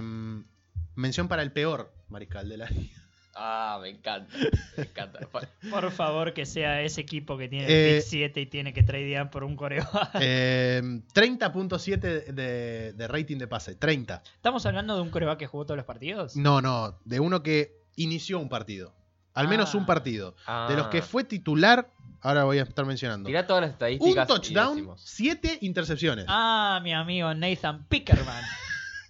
[0.94, 3.01] mención para el peor mariscal de la liga
[3.34, 4.36] Ah, me encanta.
[4.76, 5.20] Me encanta.
[5.70, 8.82] Por favor, que sea ese equipo que tiene Eh, el pick 7 y tiene que
[8.82, 10.10] tradear por un coreback.
[10.20, 10.82] Eh,
[11.14, 11.98] 30.7
[12.32, 15.86] de, de rating de pase 30 ¿Estamos hablando de un coreback que jugó todos los
[15.86, 16.36] partidos?
[16.36, 18.94] no no de uno que inició un partido
[19.34, 19.78] al menos Ah.
[19.78, 20.36] un partido
[20.68, 21.02] de los que Ah.
[21.02, 24.24] fue titular ahora voy a estar mencionando Tirá todas las un estadísticas.
[24.24, 25.02] y touchdown decimos.
[25.06, 28.44] 7 intercepciones Ah, mi amigo Nathan Pickerman.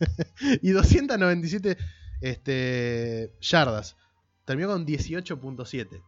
[0.62, 1.76] y 297
[2.20, 3.96] este, yardas.
[4.44, 6.02] Terminó con 18.7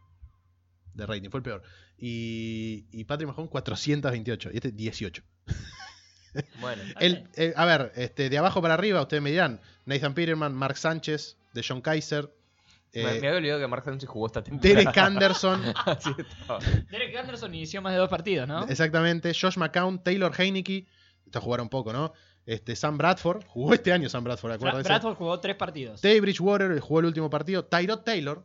[0.94, 1.62] de rating, fue el peor.
[1.98, 5.22] Y, y Patrick Mahomes 428 y este 18.
[6.60, 10.52] Bueno, El- eh, a ver, este, de abajo para arriba, ustedes me dirán, Nathan Peterman,
[10.52, 12.28] Mark Sánchez, de John Kaiser,
[12.92, 14.68] me, eh, me había olvidado que Mark Sánchez jugó esta temporada.
[14.80, 15.62] Derek Anderson.
[16.90, 18.66] Derek Anderson inició más de dos partidos, ¿no?
[18.66, 20.88] exactamente, Josh McCown, Taylor Heineke,
[21.24, 22.12] está jugaron un poco, ¿no?
[22.46, 24.88] Este, Sam Bradford, jugó este año Sam Bradford, Bra- acuérdense.
[24.88, 26.00] Bradford jugó tres partidos.
[26.00, 28.44] Teddy Bridgewater jugó el último partido, Tyrod Taylor,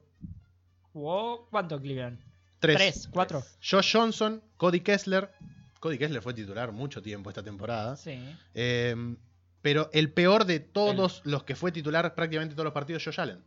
[0.94, 2.20] ¿Jugó cuánto Cleveland?
[2.60, 2.76] 3.
[2.78, 3.44] Tres, cuatro.
[3.62, 5.32] Josh Johnson, Cody Kessler.
[5.80, 7.96] Cody Kessler fue titular mucho tiempo esta temporada.
[7.96, 8.20] Sí.
[8.54, 9.16] Eh,
[9.62, 13.42] pero el peor de todos los que fue titular prácticamente todos los partidos, Josh Allen.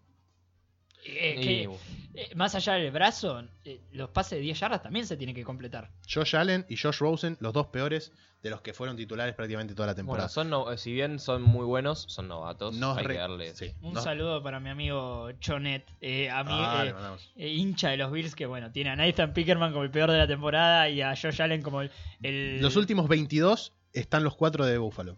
[1.04, 1.70] Eh, que,
[2.14, 5.44] eh, más allá del brazo, eh, los pases de 10 yardas también se tienen que
[5.44, 5.90] completar.
[6.12, 9.86] Josh Allen y Josh Rosen, los dos peores de los que fueron titulares prácticamente toda
[9.86, 10.28] la Bueno, temporada.
[10.28, 12.74] son no- si bien son muy buenos, son novatos.
[12.74, 13.54] Nos hay re- que darle.
[13.54, 16.94] sí, Un nos- saludo para mi amigo Chonet, eh, ami- Ah, eh,
[17.36, 20.18] eh, hincha de los Bills, que bueno, tiene a Nathan Pickerman como el peor de
[20.18, 21.90] la temporada y a Josh Allen como el...
[22.22, 25.16] el- Los últimos 22 están los cuatro de Buffalo.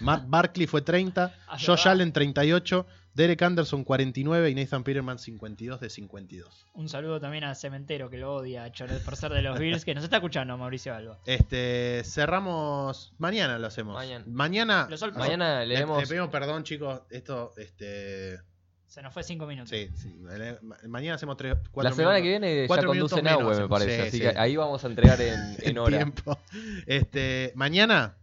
[0.00, 1.86] Matt Barkley fue 30, Ah, Josh.
[1.86, 6.66] Allen 38, Derek Anderson 49 y Nathan Peterman 52 de 52.
[6.74, 9.84] Un saludo también a Cementero, que lo odia, a Chonet por ser de los Bills,
[9.84, 11.18] que nos está escuchando, Mauricio Alba.
[11.26, 13.12] Este, cerramos.
[13.18, 13.94] Mañana lo hacemos.
[13.94, 14.24] Mañana.
[14.28, 14.86] Mañana.
[14.88, 16.00] Lo sol- Mañana Le- leemos.
[16.02, 17.02] Le, pedimos perdón, chicos.
[17.10, 18.38] Esto, este.
[18.86, 19.70] Se nos fue cinco minutos.
[19.70, 20.14] Sí, sí.
[20.22, 23.54] le- ma- Mañana hacemos tres, cuatro La semana que viene ya Cuatro conduce minutos menos
[23.56, 23.96] Nahue, me parece.
[23.96, 24.20] Sí, así sí.
[24.22, 25.96] que ahí vamos a entregar en, en En hora.
[25.98, 26.38] tiempo.
[26.86, 28.16] Este, mañana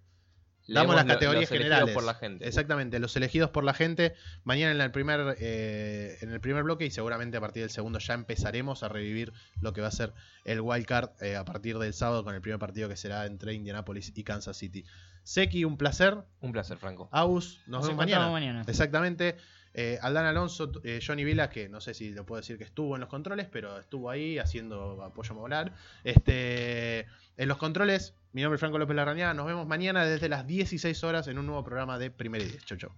[0.74, 1.94] damos las categorías los elegidos generales.
[1.94, 2.48] por la gente.
[2.48, 4.14] Exactamente, los elegidos por la gente.
[4.44, 8.00] Mañana en el primer eh, en el primer bloque y seguramente a partir del segundo
[8.00, 10.14] ya empezaremos a revivir lo que va a ser
[10.46, 13.54] el wild card eh, a partir del sábado con el primer partido que será entre
[13.54, 14.86] Indianapolis y Kansas City.
[15.24, 16.18] Seki, un placer.
[16.42, 17.10] Un placer, Franco.
[17.12, 18.64] Aus, nos, Nos vemos mañana.
[18.68, 19.38] Exactamente.
[19.82, 22.96] Eh, Aldán Alonso, eh, Johnny Vila, que no sé si lo puedo decir que estuvo
[22.96, 25.74] en los controles, pero estuvo ahí haciendo apoyo modular.
[26.04, 27.08] Este,
[27.38, 29.34] en los controles, mi nombre es Franco López Larrañaga.
[29.34, 32.58] Nos vemos mañana desde las 16 horas en un nuevo programa de Primera y.
[32.66, 32.92] Chau, chau.